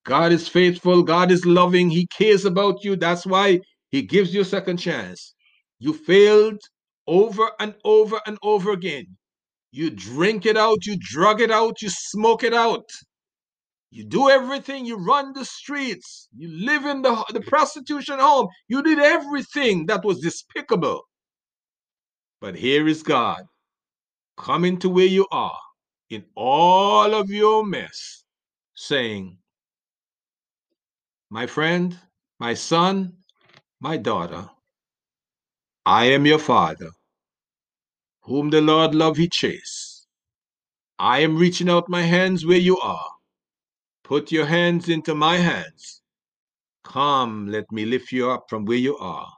God 0.05 0.33
is 0.33 0.49
faithful. 0.49 1.03
God 1.03 1.31
is 1.31 1.45
loving. 1.45 1.91
He 1.91 2.07
cares 2.07 2.45
about 2.45 2.85
you. 2.85 2.97
That's 2.97 3.27
why 3.27 3.61
He 3.91 4.03
gives 4.03 4.33
you 4.33 4.43
a 4.43 4.45
second 4.45 4.79
chance. 4.79 5.35
You 5.79 5.93
failed 5.93 6.61
over 7.07 7.51
and 7.59 7.75
over 7.85 8.21
and 8.27 8.39
over 8.43 8.73
again. 8.73 9.07
You 9.73 9.91
drink 9.91 10.47
it 10.47 10.57
out, 10.57 10.87
you 10.87 10.97
drug 10.99 11.41
it 11.41 11.51
out, 11.51 11.81
you 11.83 11.91
smoke 11.91 12.43
it 12.43 12.55
out. 12.55 12.89
You 13.91 14.05
do 14.05 14.31
everything, 14.31 14.87
you 14.87 14.97
run 14.97 15.33
the 15.33 15.45
streets, 15.45 16.29
you 16.37 16.49
live 16.65 16.87
in 16.87 17.03
the, 17.03 17.25
the 17.33 17.41
prostitution 17.41 18.21
home, 18.21 18.49
you 18.69 18.83
did 18.83 19.01
everything 19.01 19.87
that 19.87 20.05
was 20.05 20.21
despicable. 20.21 21.03
But 22.41 22.55
here 22.57 22.87
is 22.87 23.03
God 23.03 23.45
coming 24.37 24.79
to 24.79 24.89
where 24.89 25.07
you 25.07 25.27
are 25.33 25.59
in 26.11 26.25
all 26.37 27.15
of 27.15 27.31
your 27.31 27.67
mess, 27.67 28.25
saying, 28.77 29.39
My 31.31 31.47
friend, 31.47 31.99
my 32.39 32.55
son, 32.55 33.15
my 33.81 33.97
daughter, 33.97 34.49
I 35.87 36.07
am 36.07 36.27
your 36.27 36.39
father, 36.39 36.91
whom 38.23 38.51
the 38.51 38.61
Lord 38.61 38.95
love 38.95 39.17
he 39.17 39.29
chase. 39.29 40.07
I 40.99 41.21
am 41.21 41.37
reaching 41.37 41.69
out 41.71 41.89
my 41.89 42.03
hands 42.03 42.47
where 42.47 42.59
you 42.59 42.79
are. 42.79 43.11
Put 44.11 44.33
your 44.33 44.47
hands 44.47 44.89
into 44.89 45.15
my 45.15 45.37
hands. 45.37 46.03
Come, 46.83 47.47
let 47.47 47.71
me 47.71 47.85
lift 47.85 48.11
you 48.11 48.29
up 48.29 48.47
from 48.51 48.65
where 48.65 48.77
you 48.77 48.99
are. 48.99 49.33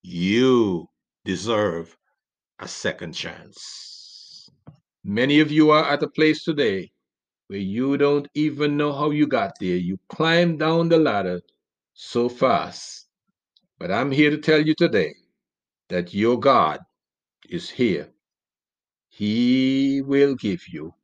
You 0.00 0.88
deserve 1.24 1.96
a 2.60 2.68
second 2.68 3.14
chance. 3.14 4.48
Many 5.02 5.40
of 5.40 5.50
you 5.50 5.72
are 5.72 5.84
at 5.90 6.04
a 6.04 6.08
place 6.08 6.44
today 6.44 6.92
where 7.48 7.58
you 7.58 7.96
don't 7.96 8.28
even 8.34 8.76
know 8.76 8.92
how 8.92 9.10
you 9.10 9.26
got 9.26 9.54
there. 9.58 9.74
You 9.74 9.98
climbed 10.08 10.60
down 10.60 10.88
the 10.88 10.98
ladder 10.98 11.40
so 11.92 12.28
fast. 12.28 13.08
But 13.80 13.90
I'm 13.90 14.12
here 14.12 14.30
to 14.30 14.38
tell 14.38 14.64
you 14.64 14.76
today 14.76 15.16
that 15.88 16.14
your 16.14 16.38
God 16.38 16.78
is 17.48 17.68
here. 17.68 18.08
He 19.08 20.00
will 20.00 20.36
give 20.36 20.68
you 20.68 20.94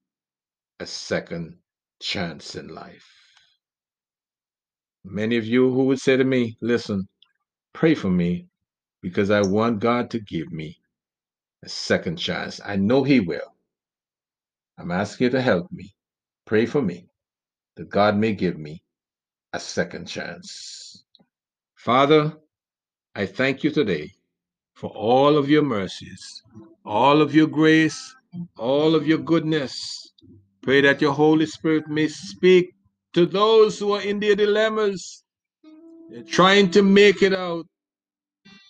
a 0.78 0.86
second 0.86 1.58
chance 2.00 2.54
in 2.54 2.68
life. 2.68 3.06
Many 5.04 5.36
of 5.36 5.46
you 5.46 5.70
who 5.72 5.84
would 5.84 6.00
say 6.00 6.16
to 6.16 6.24
me, 6.24 6.56
Listen, 6.60 7.08
pray 7.72 7.94
for 7.94 8.10
me 8.10 8.48
because 9.02 9.30
I 9.30 9.42
want 9.42 9.80
God 9.80 10.10
to 10.10 10.20
give 10.20 10.52
me 10.52 10.78
a 11.64 11.68
second 11.68 12.16
chance. 12.16 12.60
I 12.64 12.76
know 12.76 13.02
He 13.04 13.20
will. 13.20 13.54
I'm 14.78 14.90
asking 14.90 15.26
you 15.26 15.30
to 15.30 15.42
help 15.42 15.70
me. 15.72 15.94
Pray 16.46 16.66
for 16.66 16.82
me 16.82 17.08
that 17.76 17.90
God 17.90 18.16
may 18.16 18.32
give 18.32 18.58
me 18.58 18.82
a 19.52 19.60
second 19.60 20.06
chance. 20.06 21.04
Father, 21.76 22.36
I 23.14 23.26
thank 23.26 23.64
you 23.64 23.70
today 23.70 24.12
for 24.74 24.90
all 24.90 25.36
of 25.36 25.48
your 25.48 25.62
mercies, 25.62 26.42
all 26.84 27.20
of 27.20 27.34
your 27.34 27.48
grace, 27.48 28.14
all 28.56 28.94
of 28.94 29.06
your 29.06 29.18
goodness. 29.18 30.12
Pray 30.68 30.82
that 30.82 31.00
your 31.00 31.14
Holy 31.14 31.46
Spirit 31.46 31.88
may 31.88 32.08
speak 32.08 32.74
to 33.14 33.24
those 33.24 33.78
who 33.78 33.92
are 33.92 34.02
in 34.02 34.20
their 34.20 34.34
dilemmas, 34.36 35.24
They're 36.10 36.22
trying 36.22 36.70
to 36.72 36.82
make 36.82 37.22
it 37.22 37.32
out. 37.32 37.64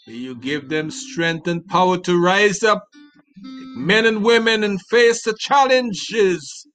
May 0.06 0.12
you 0.12 0.36
give 0.36 0.68
them 0.68 0.92
strength 0.92 1.48
and 1.48 1.66
power 1.66 1.98
to 1.98 2.22
rise 2.22 2.62
up, 2.62 2.84
men 3.42 4.06
and 4.06 4.22
women, 4.22 4.62
and 4.62 4.80
face 4.82 5.24
the 5.24 5.34
challenges 5.40 6.68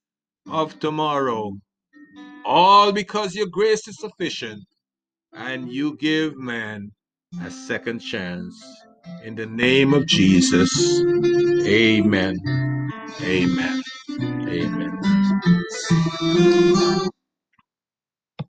of 0.52 0.78
tomorrow. 0.82 1.54
All 2.44 2.92
because 2.92 3.34
your 3.34 3.48
grace 3.48 3.88
is 3.88 3.96
sufficient 4.02 4.66
and 5.32 5.72
you 5.72 5.96
give 5.96 6.36
man 6.36 6.92
a 7.42 7.50
second 7.50 8.00
chance. 8.00 8.62
In 9.24 9.36
the 9.36 9.46
name 9.46 9.94
of 9.94 10.06
Jesus, 10.06 11.02
amen. 11.66 12.36
Amen. 13.22 13.83
Amen. 14.22 15.00